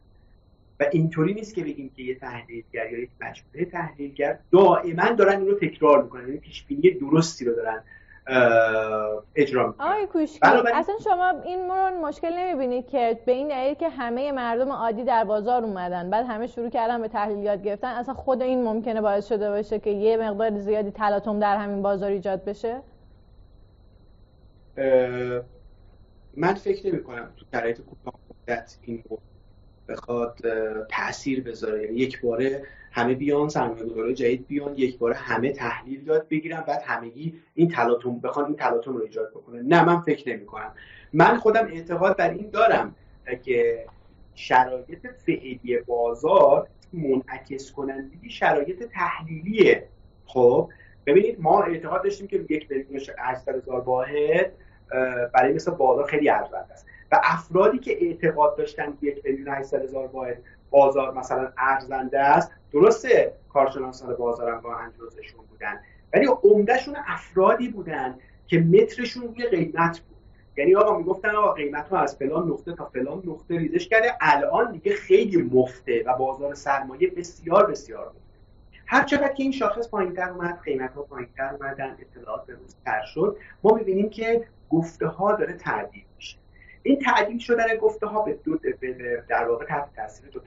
و 0.80 0.86
اینطوری 0.92 1.34
نیست 1.34 1.56
که 1.56 1.64
بگیم 1.64 1.92
که 1.96 2.04
یه 2.04 2.16
تحلیلگر 2.16 2.92
یا 2.92 3.00
یک 3.00 3.10
مجموعه 3.22 3.66
تحلیلگر 3.66 4.40
دائما 4.52 5.12
دارن 5.12 5.40
این 5.40 5.48
رو 5.48 5.60
تکرار 5.60 6.04
می‌کنن 6.04 6.28
یعنی 6.28 6.38
پیش 6.38 6.66
بینی 6.66 6.92
درستی 6.92 7.46
رو 7.46 7.56
دارن 7.56 7.84
اجرا 9.36 9.68
می‌کنن. 9.68 9.88
آقای 9.88 10.08
کوشکی 10.08 10.40
اصلا 10.74 10.96
شما 11.04 11.30
این 11.46 11.68
مورد 11.68 11.94
مشکل 11.94 12.34
نمی‌بینید 12.34 12.88
که 12.88 13.20
به 13.26 13.32
این 13.32 13.48
دلیل 13.48 13.74
که 13.74 13.90
همه 13.90 14.32
مردم 14.32 14.72
عادی 14.72 15.04
در 15.04 15.24
بازار 15.24 15.64
اومدن 15.64 16.10
بعد 16.10 16.26
همه 16.26 16.48
شروع 16.48 16.70
کردن 16.70 17.02
به 17.02 17.08
تحلیل 17.08 17.38
یاد 17.38 17.64
گرفتن 17.64 17.88
اصلا 17.88 18.14
خود 18.14 18.42
این 18.42 18.64
ممکنه 18.64 19.02
باعث 19.02 19.28
شده 19.28 19.50
باشه 19.50 19.80
که 19.80 19.90
یه 19.90 20.18
مقدار 20.18 20.58
زیادی 20.58 20.92
تلاطم 20.92 21.40
در 21.40 21.58
همین 21.58 21.82
بازار 21.82 22.12
ایجاد 22.12 22.46
بشه؟ 22.46 22.82
من 26.38 26.54
فکر 26.54 26.88
نمی 26.88 27.04
کنم 27.04 27.34
تو 27.38 27.46
شرایط 27.52 27.82
کوتاه 27.82 28.25
مدت 28.48 28.78
این 28.82 29.04
بخواد 29.88 30.40
تاثیر 30.90 31.44
بذاره. 31.44 31.84
یعنی 31.84 31.96
یک 31.98 32.22
باره 32.22 32.64
همه 32.92 33.16
بیان 33.16 33.50
سرمایه 33.50 34.14
جدید 34.14 34.48
بیان 34.48 34.74
یک 34.78 34.98
باره 34.98 35.16
همه 35.16 35.52
تحلیل 35.52 36.08
یاد 36.08 36.28
بگیرن 36.28 36.62
بعد 36.62 36.82
همگی 36.86 37.42
این 37.56 37.70
تلاطم 37.70 38.20
بخوان 38.20 38.46
این 38.46 38.56
تلاطم 38.56 38.94
رو 38.94 39.02
ایجاد 39.02 39.30
بکنه 39.30 39.62
نه 39.62 39.86
من 39.86 40.02
فکر 40.02 40.30
نمی 40.30 40.46
کنم 40.46 40.74
من 41.14 41.38
خودم 41.38 41.68
اعتقاد 41.68 42.18
بر 42.18 42.30
این 42.30 42.50
دارم 42.50 42.96
که 43.44 43.86
شرایط 44.36 45.08
فعلی 45.08 45.80
بازار 45.88 46.68
منعکس 46.94 47.72
کننده 47.72 48.30
شرایط 48.30 48.84
تحلیلیه. 48.84 49.90
خب 50.26 50.70
ببینید 51.06 51.40
ما 51.40 51.64
اعتقاد 51.64 52.04
داشتیم 52.04 52.28
که 52.28 52.46
یک 52.50 52.72
میلیون 52.72 53.02
800 53.18 53.56
هزار 53.56 53.82
واحد 53.82 54.52
برای 55.34 55.54
مثل 55.54 55.72
بازار 55.72 56.06
خیلی 56.06 56.30
ارزنده 56.30 56.74
است. 56.74 56.86
و 57.12 57.22
افرادی 57.24 57.80
که 57.80 58.06
اعتقاد 58.06 58.58
داشتن 58.58 58.98
یک 59.02 59.22
میلیون 59.26 59.48
800 59.48 59.84
هزار 59.84 60.08
واحد 60.08 60.38
بازار 60.70 61.14
مثلا 61.14 61.52
ارزنده 61.58 62.20
است 62.20 62.52
درسته 62.72 63.34
کارشناسان 63.50 64.16
بازار 64.16 64.52
هم 64.52 64.62
با 64.62 64.76
جزشون 65.00 65.46
بودن. 65.50 65.80
ولی 66.14 66.26
عمدهشون 66.44 66.96
افرادی 67.08 67.70
بودن 67.70 68.16
که 68.48 68.60
مترشون 68.60 69.24
روی 69.24 69.48
قیمت 69.48 70.00
بود. 70.00 70.16
یعنی 70.58 70.76
آقا 70.76 70.98
می‌گفتن 70.98 71.36
آقا 71.36 71.54
قیمت 71.54 71.88
رو 71.92 71.98
از 71.98 72.16
فلان 72.16 72.48
نقطه 72.48 72.74
تا 72.74 72.86
فلان 72.86 73.24
نقطه 73.26 73.58
ریزش 73.58 73.88
کرده 73.88 74.12
الان 74.22 74.72
دیگه 74.72 74.96
خیلی 74.96 75.42
مفته 75.42 76.04
و 76.08 76.18
بازار 76.18 76.54
سرمایه 76.54 77.10
بسیار 77.10 77.72
بسیار 77.72 78.06
مفته. 78.06 78.20
هر 78.88 79.04
چقدر 79.04 79.34
که 79.34 79.44
این 79.44 79.52
شاخص 79.52 79.90
پایینتر 79.90 80.30
اومد 80.30 80.60
قیمت 80.64 80.94
ها 80.94 81.02
پایینتر 81.02 81.56
اومدن 81.56 81.98
اطلاعات 82.00 82.46
به 82.46 82.56
تر 82.86 83.02
شد 83.14 83.38
ما 83.64 83.74
می‌بینیم 83.74 84.10
که 84.10 84.48
گفته 84.70 85.08
ها 85.08 85.36
داره 85.36 85.54
تعدیل 85.54 86.04
میشه. 86.16 86.38
این 86.86 87.00
تعدیل 87.00 87.38
شدن 87.38 87.76
گفته 87.82 88.08
ها 88.08 88.22
به 88.22 88.34
دو 88.44 88.58
در 89.28 89.48
واقع 89.50 89.66
تحت 89.66 89.90
تاثیر 89.96 90.30
دو 90.30 90.40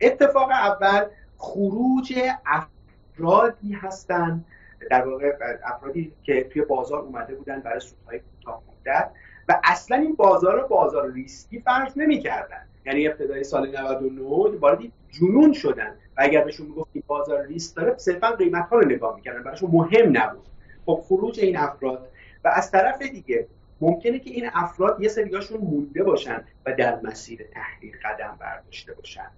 اتفاق 0.00 0.50
اول 0.50 1.06
خروج 1.36 2.18
افرادی 2.46 3.72
هستند 3.72 4.44
در 4.90 5.08
واقع 5.08 5.32
افرادی 5.64 6.12
که 6.22 6.44
توی 6.44 6.62
بازار 6.62 7.00
اومده 7.00 7.34
بودن 7.34 7.60
برای 7.60 7.80
سودهای 7.80 8.18
کوتاه 8.18 8.62
مدت 8.72 9.10
و 9.48 9.60
اصلا 9.64 9.96
این 9.96 10.14
بازار 10.14 10.60
رو 10.60 10.68
بازار 10.68 11.12
ریسکی 11.12 11.60
فرض 11.60 11.92
نمی‌کردن. 11.98 12.66
یعنی 12.86 13.08
ابتدای 13.08 13.44
سال 13.44 13.68
99 13.80 14.58
وارد 14.58 14.78
جنون 15.10 15.52
شدن. 15.52 15.96
و 16.16 16.22
اگر 16.22 16.44
بهشون 16.44 16.66
می‌گفتیم 16.66 17.04
بازار 17.06 17.46
ریسک 17.46 17.76
داره 17.76 17.94
صرفا 17.96 18.30
قیمت 18.30 18.68
ها 18.68 18.78
رو 18.78 18.88
نگاه 18.88 19.16
می‌کردن. 19.16 19.42
براشون 19.42 19.70
مهم 19.70 20.16
نبود. 20.16 20.48
خب 20.86 21.00
خروج 21.04 21.40
این 21.40 21.56
افراد 21.56 22.08
و 22.44 22.48
از 22.48 22.70
طرف 22.70 23.02
دیگه 23.02 23.46
ممکنه 23.84 24.18
که 24.18 24.30
این 24.30 24.50
افراد 24.52 25.00
یه 25.00 25.08
سریاشون 25.08 25.60
مونده 25.60 26.02
باشن 26.02 26.44
و 26.66 26.72
در 26.72 27.00
مسیر 27.00 27.46
تحلیل 27.52 27.92
قدم 28.04 28.36
برداشته 28.40 28.92
باشن. 28.94 29.30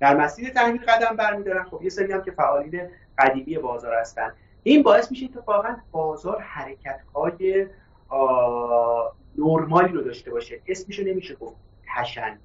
در 0.00 0.16
مسیر 0.16 0.50
تحلیل 0.50 0.84
قدم 0.84 1.16
برمیدارن. 1.16 1.64
خب 1.64 1.82
یه 1.82 1.90
سری 1.90 2.12
هم 2.12 2.22
که 2.22 2.30
فعالین 2.30 2.88
قدیمی 3.18 3.58
بازار 3.58 3.94
هستن. 3.94 4.32
این 4.62 4.82
باعث 4.82 5.10
میشه 5.10 5.26
اتفاقا 5.26 5.76
بازار 5.92 6.40
حرکت 6.40 7.00
های 7.14 7.66
نرمالی 9.38 9.92
رو 9.92 10.02
داشته 10.02 10.30
باشه. 10.30 10.60
اسمش 10.68 11.00
نمیشه 11.00 11.34
گفت 11.34 11.56
تشنج. 11.96 12.38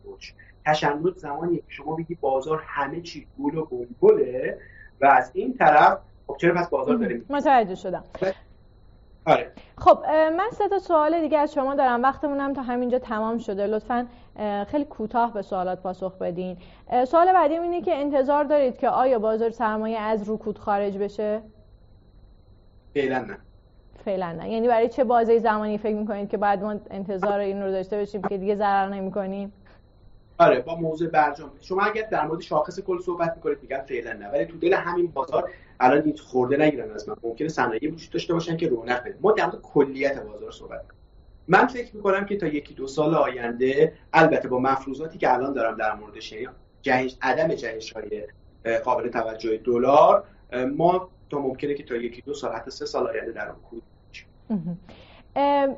تشنج 0.65 1.13
زمانی 1.15 1.57
که 1.57 1.63
شما 1.67 1.95
بگی 1.95 2.15
بازار 2.15 2.63
همه 2.65 3.01
چی 3.01 3.27
گل 3.43 3.57
و 3.57 3.65
بلبله 3.65 4.57
و 5.01 5.05
از 5.05 5.31
این 5.33 5.57
طرف 5.57 5.99
خب 6.27 6.38
چرا 6.38 6.53
پس 6.53 6.69
بازار 6.69 6.95
داره 6.95 7.21
متوجه 7.29 7.75
شدم. 7.75 8.03
آره. 9.25 9.51
خب 9.77 9.99
من 10.10 10.49
سه 10.51 10.67
تا 10.67 10.79
سوال 10.79 11.21
دیگه 11.21 11.38
از 11.38 11.53
شما 11.53 11.75
دارم. 11.75 12.03
وقتمون 12.03 12.53
تا 12.53 12.62
همینجا 12.62 12.99
تمام 12.99 13.38
شده. 13.38 13.67
لطفا 13.67 14.08
خیلی 14.67 14.86
کوتاه 14.86 15.34
به 15.34 15.41
سوالات 15.41 15.79
پاسخ 15.79 16.17
بدین. 16.17 16.58
سوال 17.08 17.34
بعدی 17.34 17.53
اینه 17.53 17.82
که 17.82 17.95
انتظار 17.95 18.43
دارید 18.43 18.77
که 18.77 18.89
آیا 18.89 19.19
بازار 19.19 19.49
سرمایه 19.49 19.99
از 19.99 20.29
رکود 20.29 20.60
خارج 20.60 20.97
بشه؟ 20.97 21.41
فعلا 22.93 23.19
نه. 23.19 23.38
فعلا 24.05 24.32
نه. 24.32 24.49
یعنی 24.49 24.67
برای 24.67 24.89
چه 24.89 25.03
بازه 25.03 25.39
زمانی 25.39 25.77
فکر 25.77 25.95
می‌کنید 25.95 26.29
که 26.29 26.38
بعد 26.38 26.63
ما 26.63 26.75
انتظار 26.91 27.39
این 27.39 27.63
رو 27.63 27.71
داشته 27.71 27.97
باشیم 27.97 28.21
که 28.21 28.38
دیگه 28.38 28.55
ضرر 28.55 28.89
نمی‌کنیم؟ 28.89 29.53
آره 30.39 30.60
با 30.60 30.75
موضوع 30.75 31.10
برجام. 31.10 31.52
شما 31.62 31.82
اگر 31.82 32.08
در 32.12 32.28
مورد 32.28 32.41
شاخص 32.41 32.80
کل 32.80 32.99
صحبت 32.99 33.34
می‌کنید 33.36 33.58
میگن 33.62 33.82
فعلا 33.82 34.13
نه. 34.13 34.30
ولی 34.30 34.45
تو 34.45 34.58
دل 34.58 34.73
همین 34.73 35.08
بازار 35.08 35.52
الان 35.80 36.04
هیچ 36.04 36.21
خورده 36.21 36.58
نگیرن 36.58 36.91
از 36.91 37.10
من. 37.10 37.15
ممکنه 37.23 37.47
صنایعی 37.47 37.88
وجود 37.88 38.12
داشته 38.12 38.34
باشن 38.34 38.58
که 38.58 38.67
رونق 38.67 39.04
بده 39.04 39.17
ما 39.21 39.32
در 39.32 39.45
مورد 39.45 39.62
کلیت 39.62 40.23
بازار 40.23 40.52
صحبت 40.52 40.88
کنیم 40.88 40.99
من 41.47 41.67
فکر 41.67 41.95
می‌کنم 41.95 42.25
که 42.25 42.38
تا 42.38 42.47
یکی 42.47 42.73
دو 42.73 42.88
سال 42.88 43.15
آینده 43.15 43.93
البته 44.13 44.47
با 44.47 44.60
مفروضاتی 44.60 45.17
که 45.17 45.34
الان 45.34 45.54
دارم 45.54 45.78
در 45.78 45.95
موردش 45.95 46.32
یعنی 46.32 46.47
جهش 46.82 47.17
عدم 47.21 47.47
جهش 47.47 47.93
های 47.93 48.23
قابل 48.78 49.10
توجه 49.10 49.58
دلار 49.58 50.23
ما 50.78 51.10
تا 51.30 51.39
ممکنه 51.39 51.73
که 51.73 51.84
تا 51.84 51.95
یکی 51.95 52.21
دو 52.21 52.34
سال 52.34 52.52
حتی 52.56 52.71
سه 52.71 52.86
سال 52.86 53.08
آینده 53.08 53.32
در 53.32 53.52
رکود 53.52 53.84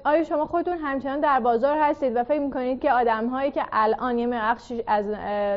آیا 0.03 0.23
شما 0.23 0.45
خودتون 0.45 0.77
همچنان 0.77 1.19
در 1.19 1.39
بازار 1.39 1.77
هستید 1.81 2.15
و 2.15 2.23
فکر 2.23 2.39
می‌کنید 2.39 2.81
که 2.81 2.91
آدم 2.91 3.27
هایی 3.27 3.51
که 3.51 3.63
الان 3.71 4.19
یه 4.19 4.27
مقخشی 4.27 4.83
از 4.87 5.05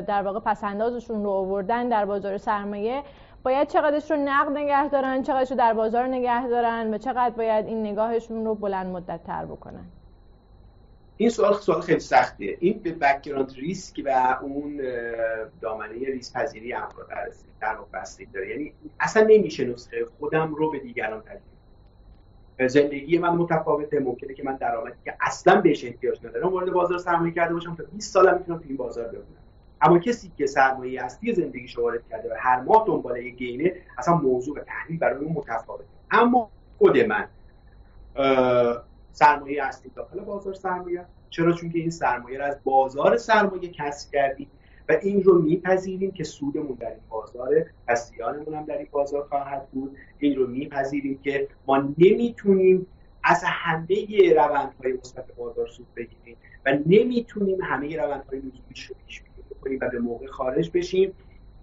در 0.07 0.23
واقع 0.23 0.41
پسندازشون 0.41 1.25
رو 1.25 1.31
آوردن 1.31 1.89
در 1.89 2.05
بازار 2.05 2.39
سرمایه 2.39 3.03
باید 3.43 3.69
چقدرش 3.69 4.11
رو 4.11 4.17
نقد 4.17 4.57
نگه 4.57 4.89
دارن 4.89 5.23
چقدرش 5.23 5.51
رو 5.51 5.57
در 5.57 5.75
بازار 5.75 6.07
نگه 6.07 6.49
دارن 6.49 6.95
و 6.95 6.99
چقدر 6.99 7.31
باید 7.31 7.67
این 7.67 7.87
نگاهشون 7.87 8.45
رو 8.45 8.55
بلند 8.55 8.87
مدت 8.87 9.25
تر 9.25 9.45
بکنن؟ 9.45 9.85
این 11.17 11.31
سوال 11.31 11.55
سوال 11.55 11.81
خیلی 11.81 12.01
سختیه. 12.01 12.57
این 12.61 12.79
به 12.79 12.93
background 12.93 13.53
ریسک 13.57 14.03
و 14.05 14.39
اون 14.43 14.81
دامنه 15.61 15.93
ریسک 15.93 16.33
پذیری 16.33 16.73
افراد 16.73 17.09
در 17.61 17.77
بستگی 17.95 18.27
داره. 18.27 18.51
یعنی 18.51 18.73
اصلا 19.01 19.23
نمیشه 19.23 19.65
نسخه 19.65 20.07
خودم 20.19 20.55
رو 20.55 20.71
به 20.71 20.79
دیگران 20.79 21.21
تجربه 21.21 21.54
زندگی 22.59 23.19
من 23.19 23.29
متفاوته. 23.29 24.01
ممکنه 24.01 24.35
که 24.35 24.43
من 24.43 24.57
درآمدی 24.57 24.97
که 25.05 25.15
اصلا 25.21 25.61
بهش 25.61 25.85
احتیاج 25.85 26.27
ندارم 26.27 26.49
وارد 26.49 26.73
بازار 26.73 26.99
سرمایه 26.99 27.33
کرده 27.33 27.55
باشم 27.55 27.75
تا 27.75 27.85
20 27.93 28.13
سالم 28.13 28.39
می‌تونم 28.39 28.59
تو 28.59 28.65
این 28.69 28.77
بازار 28.77 29.09
بمونم. 29.09 29.27
اما 29.81 29.99
کسی 29.99 30.33
که 30.39 30.47
سرمایه 30.47 31.05
اصلی 31.05 31.33
زندگیش 31.33 31.79
وارد 31.79 32.09
کرده 32.11 32.31
و 32.31 32.35
هر 32.39 32.61
ماه 32.61 32.85
دنبال 32.87 33.17
یه 33.17 33.31
gain 33.31 33.64
ـه 33.64 33.73
اصلا 33.99 34.17
موضوع 34.17 34.59
و 34.59 34.61
تحلیل 34.61 34.99
برای 34.99 35.25
اون 35.25 35.33
متفاوته. 35.33 35.85
اما 36.11 36.51
خود 36.79 36.99
من 36.99 37.29
سرمایه 39.13 39.65
اصلی 39.65 39.91
داخل 39.95 40.21
بازار 40.21 40.55
سرمایه 40.55 41.05
چرا؟ 41.31 41.53
چون 41.53 41.71
که 41.71 41.79
این 41.79 41.91
سرمایه 41.91 42.39
رو 42.39 42.45
از 42.45 42.59
بازار 42.65 43.17
سرمایه 43.17 43.69
کسب 43.69 44.11
کردیم. 44.13 44.51
و 44.89 44.93
این 45.03 45.23
رو 45.23 45.43
میپذیریم 45.43 46.11
که 46.11 46.25
سودمون 46.25 46.77
در 46.81 46.91
این 46.91 47.01
بازار 47.09 47.65
هستیانمون 47.89 48.55
هم 48.55 48.65
در 48.65 48.79
این 48.79 48.89
بازار 48.91 49.27
خواهد 49.29 49.69
بود. 49.69 49.97
این 50.19 50.37
رو 50.37 50.47
میپذیریم 50.47 51.19
که 51.19 51.49
ما 51.67 51.95
نمی‌تونیم 51.99 52.87
از 53.25 53.43
همه 53.47 54.35
روندهای 54.37 54.93
مثبت 54.93 55.33
بازار 55.37 55.67
سود 55.67 55.87
بگیریم 55.97 56.37
و 56.67 56.79
نمی‌تونیم 56.87 57.59
همه 57.63 57.97
روندهای 57.97 58.39
نزولیش 58.39 58.87
رو 58.87 58.97
پیش 59.07 59.23
بکنیم 59.51 59.79
و 59.83 59.89
به 59.89 59.99
موقع 59.99 60.27
خارج 60.27 60.71
بشیم. 60.75 61.13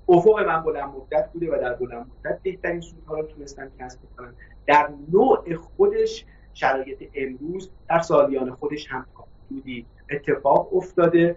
افق 0.10 0.40
من 0.40 0.64
بلند 0.64 0.90
مدت 0.90 1.30
بوده 1.34 1.52
و 1.52 1.62
در 1.62 1.74
بلند 1.74 2.12
مدت 2.20 2.40
بهترین 2.44 2.82
سودها 2.82 3.20
رو 3.20 3.28
تونستم 3.28 3.72
کسب 3.80 4.00
کنم 4.18 4.34
در 4.68 4.90
نوع 5.14 5.56
خودش 5.56 6.26
شرایط 6.54 7.04
امروز 7.16 7.72
در 7.90 8.00
سالیان 8.00 8.52
خودش 8.52 8.88
هم 8.88 9.06
حدودی 9.52 9.86
اتفاق 10.12 10.76
افتاده. 10.76 11.36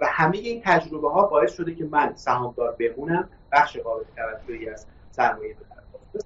و 0.00 0.06
همه 0.06 0.36
این 0.36 0.62
تجربه 0.64 1.10
ها 1.10 1.22
باعث 1.22 1.52
شده 1.52 1.74
که 1.74 1.84
من 1.84 2.14
سهامدار 2.14 2.72
بمونم. 2.72 3.28
بخش 3.52 3.76
قابل 3.76 4.04
توجهی 4.16 4.68
از 4.68 4.86
سرمایه 5.10 5.56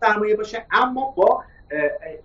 سرمایه 0.00 0.36
باشه 0.36 0.66
اما 0.72 1.10
با 1.16 1.44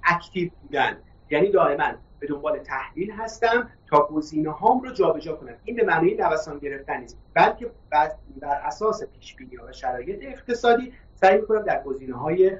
اکتیو 0.04 0.49
بودن. 0.62 0.97
یعنی 1.30 1.52
دائما 1.52 1.91
به 2.19 2.28
دنبال 2.28 2.60
تحلیل 2.60 3.12
هستم 3.12 3.69
تا 3.89 4.08
گزینه 4.08 4.52
هام 4.52 4.82
رو 4.82 4.91
جابجا 4.91 5.36
کنم. 5.36 5.54
این 5.63 5.75
به 5.75 5.84
معنی 5.84 6.15
نوسان 6.15 6.60
گرفتن 6.60 6.97
نیست. 6.99 7.17
بلکه 7.34 7.71
بر 7.89 8.12
اساس 8.43 9.04
پیش 9.04 9.36
بینی 9.36 9.58
و 9.58 9.71
شرایط 9.71 10.19
اقتصادی 10.21 10.93
سعی 11.13 11.38
می‌کنم 11.38 11.62
در 11.62 11.84
گزینه 11.84 12.17
های 12.17 12.58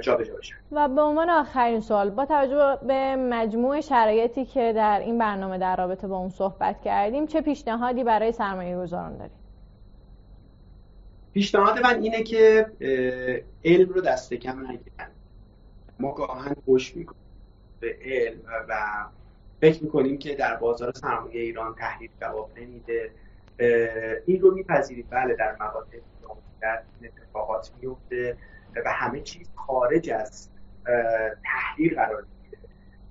جابجا 0.00 0.34
بشن 0.34 0.56
و 0.72 0.88
به 0.88 1.00
عنوان 1.00 1.30
آخرین 1.30 1.80
سوال 1.80 2.10
با 2.10 2.26
توجه 2.26 2.86
به 2.86 3.16
مجموع 3.16 3.80
شرایطی 3.80 4.44
که 4.44 4.72
در 4.72 5.00
این 5.00 5.18
برنامه 5.18 5.58
در 5.58 5.76
رابطه 5.76 6.06
با 6.08 6.16
اون 6.16 6.28
صحبت 6.28 6.80
کردیم 6.80 7.26
چه 7.26 7.40
پیشنهادی 7.40 8.04
برای 8.04 8.32
سرمایه 8.32 8.76
گذاران 8.76 9.16
داریم 9.16 9.36
پیشنهاد 11.34 11.78
من 11.78 12.02
اینه 12.02 12.22
که 12.22 12.66
علم 13.64 13.88
رو 13.88 14.00
دست 14.00 14.34
کم 14.34 14.60
نگیرن. 14.60 15.10
ما 16.00 16.12
گاهن 16.12 16.56
خوش 16.64 16.96
می‌کنیم 16.96 17.20
به 17.80 17.96
علم 18.04 18.40
و 18.68 18.74
فکر 19.60 19.82
می‌کنیم 19.82 20.18
که 20.18 20.34
در 20.34 20.56
بازار 20.56 20.92
سرمایه 20.92 21.40
ایران 21.40 21.74
تحلیل 21.74 22.10
جواب 22.20 22.50
نمیده. 22.56 23.10
این 24.26 24.40
رو 24.40 24.54
میپذیرید 24.54 25.06
بله 25.10 25.34
در 25.34 25.56
مقاطع 25.60 25.98
در 26.60 26.82
اتفاقات 27.02 27.70
میفته 27.80 28.36
و 28.84 28.90
همه 28.90 29.20
چیز 29.20 29.50
خارج 29.54 30.10
از 30.10 30.50
تحلیل 31.44 31.94
قرار 31.94 32.22
می‌گیره. 32.22 32.58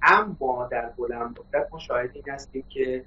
اما 0.02 0.68
در 0.72 0.90
بلند 0.90 1.40
مدت 1.40 1.68
ما 1.72 1.80
شاهد 1.80 2.12
این 2.14 2.30
هستیم 2.30 2.66
که 2.70 3.06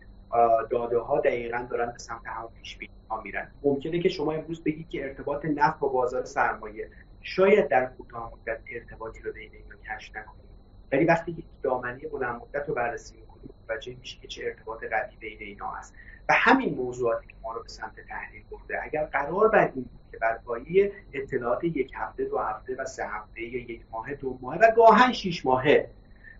داده 0.70 0.98
ها 0.98 1.20
دقیقا 1.20 1.66
دارن 1.70 1.92
به 1.92 1.98
سمت 1.98 2.26
همون 2.26 2.50
پیش 2.62 2.78
ها 3.10 3.20
میرن. 3.20 3.50
ممکنه 3.62 4.00
که 4.00 4.08
شما 4.08 4.32
امروز 4.32 4.64
بگید 4.64 4.88
که 4.88 5.04
ارتباط 5.04 5.44
نفت 5.44 5.78
با 5.78 5.88
بازار 5.88 6.24
سرمایه 6.24 6.90
شاید 7.22 7.68
در 7.68 7.86
کوتاه 7.86 8.32
مدت 8.32 8.60
ارتباطی 8.70 9.22
رو 9.22 9.32
بین 9.32 9.50
اینا 9.52 9.96
کشف 9.96 10.16
نکنید 10.16 10.48
ولی 10.92 11.04
وقتی 11.04 11.32
که 11.32 11.42
دامنه 11.62 12.08
بلند 12.08 12.40
مدت 12.40 12.68
رو 12.68 12.74
بررسی 12.74 13.16
می‌کنید 13.16 13.50
متوجه 13.64 13.96
میشه 14.00 14.20
که 14.20 14.28
چه 14.28 14.42
ارتباط 14.44 14.84
قطعی 14.84 15.16
بین 15.16 15.38
اینا 15.40 15.70
هست. 15.70 15.94
و 16.28 16.34
همین 16.36 16.74
موضوعاتی 16.74 17.26
که 17.26 17.34
ما 17.42 17.52
رو 17.52 17.62
به 17.62 17.68
سمت 17.68 17.94
تحلیل 18.08 18.42
برده 18.50 18.84
اگر 18.84 19.04
قرار 19.04 19.48
بر 19.48 19.72
این 19.74 19.90
که 20.10 20.18
بر 20.18 20.38
پایه 20.44 20.92
اطلاعات 21.12 21.64
یک 21.64 21.92
هفته 21.94 22.24
دو 22.24 22.38
هفته 22.38 22.76
و 22.78 22.84
سه 22.84 23.06
هفته 23.06 23.42
یا 23.42 23.60
یک 23.60 23.80
ماه 23.92 24.14
دو 24.14 24.38
ماه 24.40 24.58
و 24.58 24.70
گاهن 24.76 25.12
شیش 25.12 25.46
ماهه 25.46 25.90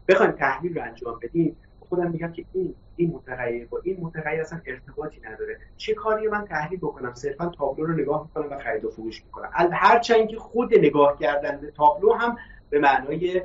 بخوایم 0.09 0.33
تحلیل 0.33 0.79
رو 0.79 0.85
انجام 0.85 1.19
بدیم. 1.23 1.57
خودم 1.81 2.11
میگم 2.11 2.33
که 2.33 2.45
این 2.53 2.75
این 2.97 3.11
متغیر 3.11 3.67
با 3.67 3.81
این 3.85 3.97
متغیر 4.01 4.41
اصلا 4.41 4.61
ارتباطی 4.67 5.21
نداره. 5.21 5.59
چه 5.77 5.95
کاری 5.95 6.29
من 6.29 6.45
تحلیل 6.45 6.79
بکنم؟ 6.79 7.15
صرفا 7.15 7.47
تابلو 7.47 7.87
رو 7.87 7.93
نگاه 7.93 8.23
می‌کنم 8.23 8.57
و 8.57 8.59
خرید 8.59 8.85
و 8.85 8.91
فروش 8.91 9.25
می‌کنم. 9.25 9.51
هرچند 9.73 10.29
که 10.29 10.37
خود 10.37 10.75
نگاه 10.75 11.19
کردن 11.19 11.61
به 11.61 11.71
تابلو 11.71 12.13
هم 12.13 12.37
به 12.71 12.79
معنای 12.79 13.43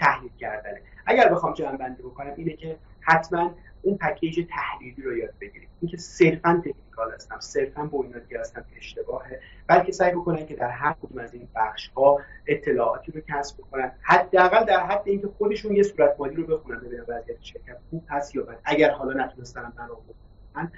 تحلیل 0.00 0.30
کردنه. 0.38 0.80
اگر 1.06 1.28
بخوام 1.28 1.54
جمع 1.54 1.76
بندی 1.76 2.02
بکنم 2.02 2.32
اینه 2.36 2.52
که 2.52 2.76
حتما 3.00 3.54
اون 3.82 3.96
پکیج 3.96 4.46
تحلیلی 4.50 5.02
رو 5.02 5.16
یاد 5.16 5.34
بگیرید 5.40 5.68
اینکه 5.80 5.96
صرفا 5.96 6.62
تکنیکال 6.64 7.12
هستم 7.14 7.40
صرفا 7.40 7.84
بنیادی 7.84 8.34
هستم 8.34 8.64
اشتباهه. 8.76 9.40
بلکه 9.66 9.92
سعی 9.92 10.12
بکنن 10.12 10.46
که 10.46 10.54
در 10.54 10.70
هر 10.70 10.92
کدوم 11.02 11.18
از 11.18 11.34
این 11.34 11.48
بخش 11.54 11.88
ها 11.88 12.20
اطلاعاتی 12.46 13.12
رو 13.12 13.20
کسب 13.28 13.58
بکنن. 13.58 13.92
حداقل 14.02 14.64
در 14.64 14.86
حد 14.86 15.02
اینکه 15.04 15.28
خودشون 15.38 15.76
یه 15.76 15.82
صورت 15.82 16.16
مالی 16.18 16.34
رو 16.34 16.46
بخونن 16.46 16.80
ببینن 16.80 17.02
وضعیت 17.08 17.42
شرکت 17.42 17.78
خوب 17.90 18.04
هست 18.08 18.34
یا 18.34 18.42
بد. 18.42 18.60
اگر 18.64 18.90
حالا 18.90 19.24
نتونستن 19.24 19.72
برام 19.76 20.00
بکنن 20.08 20.72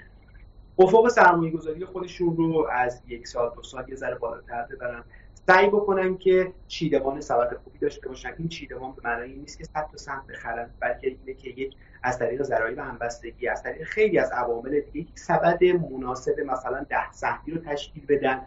افق 0.79 1.07
سرمایه 1.07 1.51
گذاری 1.51 1.85
خودشون 1.85 2.37
رو 2.37 2.67
از 2.71 3.01
یک 3.07 3.27
سال 3.27 3.51
دو 3.55 3.63
سال 3.63 3.89
یه 3.89 3.95
ذره 3.95 4.15
بالاتر 4.15 4.65
ببرن. 4.71 5.03
سعی 5.47 5.67
بکنن 5.67 6.17
که 6.17 6.53
چیدمان 6.67 7.21
سبد 7.21 7.57
خوبی 7.63 7.79
داشته 7.79 8.09
باشن 8.09 8.33
این 8.37 8.47
چیدمان 8.47 8.91
به 8.91 9.01
معنای 9.03 9.33
نیست 9.33 9.57
که 9.57 9.63
صد 9.63 9.87
تا 9.91 9.97
سمت 9.97 10.27
بخرن 10.27 10.69
بلکه 10.79 11.07
اینه 11.07 11.33
که 11.33 11.49
یک 11.49 11.75
از 12.03 12.19
طریق 12.19 12.43
ضرایب 12.43 12.79
همبستگی 12.79 13.47
از 13.47 13.63
طریق 13.63 13.83
خیلی 13.83 14.19
از 14.19 14.31
عوامل 14.31 14.79
دیگه 14.79 14.97
یک 14.97 15.19
سبد 15.19 15.63
مناسب 15.63 16.39
مثلا 16.39 16.85
ده 16.89 17.11
سهمی 17.11 17.53
رو 17.53 17.61
تشکیل 17.61 18.05
بدن. 18.05 18.41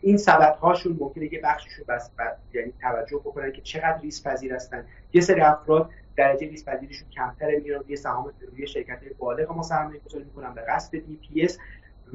این 0.00 0.16
سبد 0.16 0.56
هاشون 0.56 0.96
ممکنه 1.00 1.32
یه 1.32 1.40
رو 1.78 1.84
بس 1.88 2.10
یعنی 2.54 2.72
توجه 2.80 3.16
بکنن 3.16 3.52
که 3.52 3.60
چقدر 3.60 4.00
ریسک 4.00 4.24
پذیر 4.24 4.54
هستن. 4.54 4.84
یه 5.12 5.20
سری 5.20 5.40
افراد 5.40 5.90
درجه 6.16 6.48
ریسک 6.48 6.66
پذیریشون 6.66 7.08
کمتره 7.10 7.60
میرن 7.60 7.80
یه 7.88 7.96
سهام 7.96 8.32
روی 8.52 8.66
شرکت 8.66 8.98
بالغ 9.18 9.62
سرمایه 9.62 10.00
گذاری 10.00 10.24
می‌کنن 10.24 10.54
به 10.54 10.60
قصد 10.60 10.90
DPS 10.90 11.58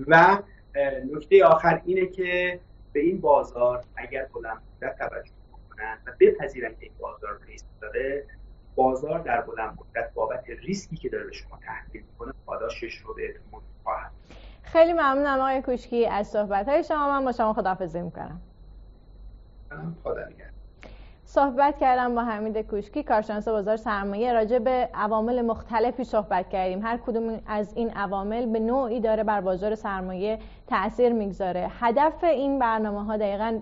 و 0.08 0.38
نکته 1.14 1.46
آخر 1.46 1.82
اینه 1.86 2.06
که 2.06 2.60
به 2.98 3.04
این 3.04 3.22
بازار 3.22 3.84
اگر 3.96 4.26
بلند 4.34 4.62
مدت 4.82 4.98
توجه 4.98 5.32
بکنن 5.52 5.98
و 6.08 6.12
بپذیرن 6.20 6.70
که 6.70 6.78
این 6.86 6.94
بازار 7.00 7.40
ریسک 7.48 7.66
داره 7.82 8.26
بازار 8.76 9.20
در 9.20 9.42
بلند 9.42 9.78
مدت 9.80 10.14
بابت 10.14 10.44
ریسکی 10.50 10.96
که 10.96 11.10
داره 11.10 11.24
به 11.24 11.32
شما 11.32 11.60
تحمیل 11.66 12.04
می‌کنه 12.12 12.34
پاداشش 12.46 12.98
رو 12.98 13.14
بهتون 13.14 13.62
خواهد. 13.84 14.12
خیلی 14.64 14.94
ممنونم 14.94 15.40
آقای 15.40 15.62
کوشکی 15.62 16.08
از 16.08 16.28
صحبت 16.28 16.70
های 16.70 16.84
شما. 16.84 17.08
من 17.08 17.26
با 17.26 17.32
شما 17.32 17.54
خداحافظی 17.54 18.02
می‌کنم. 18.02 18.42
خدا 20.04 20.26
نگهدار. 20.26 20.57
صحبت 21.30 21.78
کردم 21.78 22.16
با 22.16 22.22
حمید 22.22 22.58
کوشکی 22.58 23.04
کارشناس 23.04 23.48
بازار 23.48 23.78
سرمایه. 23.78 24.34
راجع 24.34 24.60
به 24.60 24.90
عوامل 24.94 25.42
مختلفی 25.42 26.04
صحبت 26.04 26.50
کردیم. 26.50 26.86
هر 26.86 26.98
کدوم 26.98 27.40
از 27.48 27.74
این 27.76 27.90
عوامل 27.90 28.46
به 28.46 28.60
نوعی 28.60 29.00
داره 29.00 29.24
بر 29.24 29.42
بازار 29.42 29.76
سرمایه 29.76 30.40
تاثیر 30.68 31.14
می‌گذاره. 31.14 31.72
هدف 31.80 32.24
این 32.24 32.60
برنامه 32.60 33.06
ها 33.06 33.18
دقیقا 33.18 33.60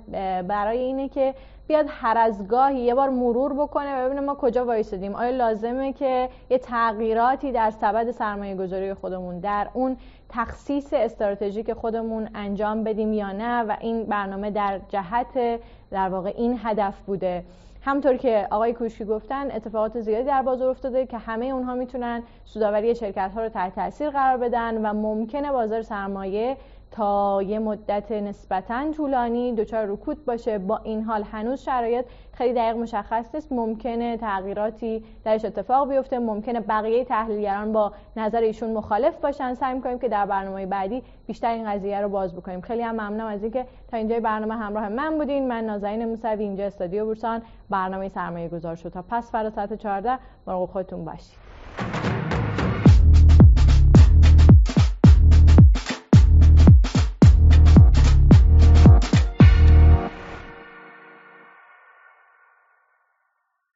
برای 0.48 0.78
اینه 0.78 1.10
که 1.10 1.34
بیاد 1.68 1.86
هر 1.90 2.18
از 2.18 2.48
گاهی 2.48 2.80
یه 2.80 2.96
بار 2.96 3.10
مرور 3.10 3.54
بکنه 3.54 4.02
و 4.02 4.06
ببینه 4.06 4.22
ما 4.22 4.36
کجا 4.36 4.66
وایسادیم. 4.66 5.16
آیا 5.16 5.30
لازمه 5.30 5.94
که 5.94 6.30
یه 6.50 6.58
تغییراتی 6.58 7.52
در 7.52 7.72
سبد 7.72 8.12
سرمایه 8.12 8.56
گذاری 8.56 8.94
خودمون 8.94 9.40
در 9.40 9.68
اون 9.74 9.98
تخصیص 10.30 10.94
استراتژیک 10.94 11.74
خودمون 11.74 12.30
انجام 12.36 12.84
بدیم 12.84 13.14
یا 13.14 13.32
نه 13.32 13.64
و 13.64 13.76
این 13.82 14.04
برنامه 14.04 14.52
در 14.52 14.80
جهت 14.90 15.60
در 15.92 16.10
واقع 16.10 16.34
این 16.38 16.60
هدف 16.64 17.00
بوده. 17.00 17.44
همطور 17.86 18.18
که 18.18 18.48
آقای 18.52 18.74
کوشکی 18.74 19.06
گفتن 19.06 19.52
اتفاقات 19.52 20.00
زیادی 20.00 20.24
در 20.24 20.42
بازار 20.42 20.70
افتاده 20.70 21.06
که 21.06 21.18
همه 21.18 21.46
اونها 21.46 21.76
می‌تونن 21.76 22.24
سوداوری 22.46 22.96
شرکت 22.96 23.32
ها 23.36 23.42
رو 23.42 23.50
تحت 23.50 23.76
تاثیر 23.76 24.10
قرار 24.10 24.38
بدن 24.38 24.86
و 24.86 24.94
ممکنه 24.94 25.52
بازار 25.52 25.82
سرمایه 25.82 26.58
تا 26.96 27.42
یه 27.42 27.60
مدت 27.60 28.12
نسبتا 28.12 28.92
طولانی 28.92 29.54
دچار 29.54 29.86
رکود 29.86 30.26
باشه. 30.26 30.58
با 30.58 30.78
این 30.78 31.04
حال 31.04 31.24
هنوز 31.24 31.62
شرایط 31.62 32.06
خیلی 32.34 32.54
دقیق 32.54 32.76
مشخص 32.76 33.36
نیست. 33.36 33.52
ممکنه 33.52 34.18
تغییراتی 34.18 35.04
درش 35.24 35.46
اتفاق 35.46 35.90
بیفته. 35.90 36.20
ممکنه 36.20 36.60
بقیه 36.60 37.06
تحلیلگران 37.06 37.72
با 37.72 37.92
نظر 38.16 38.42
ایشون 38.42 38.74
مخالف 38.74 39.20
باشن. 39.20 39.54
سعی 39.54 39.74
می‌کنیم 39.74 40.00
که 40.00 40.10
در 40.10 40.26
برنامه 40.26 40.66
بعدی 40.66 41.04
بیشتر 41.28 41.50
این 41.50 41.72
قضیه 41.72 42.02
رو 42.02 42.10
باز 42.10 42.36
بکنیم. 42.36 42.62
خیلی 42.62 42.82
هم 42.82 42.96
ممنونم 42.96 43.28
از 43.28 43.44
اینکه 43.44 43.66
تا 43.92 43.98
اینجای 43.98 44.20
برنامه 44.20 44.56
همراه 44.56 44.90
من 44.90 45.18
بودین. 45.18 45.48
من 45.48 45.64
نازنین 45.64 46.06
موسوی 46.06 46.44
اینجا 46.44 46.66
استادیو 46.66 47.06
بورسان. 47.06 47.42
برنامه 47.70 48.10
سرمایه 48.10 48.50
گذار 48.50 48.76
شد. 48.76 48.90
تا 48.90 49.04
پس 49.10 49.32
فردا 49.32 49.50
ساعت 49.50 49.74
14 49.74 50.20
مراقب 50.48 50.72
خودتون 50.72 51.06
باشید. 51.06 52.25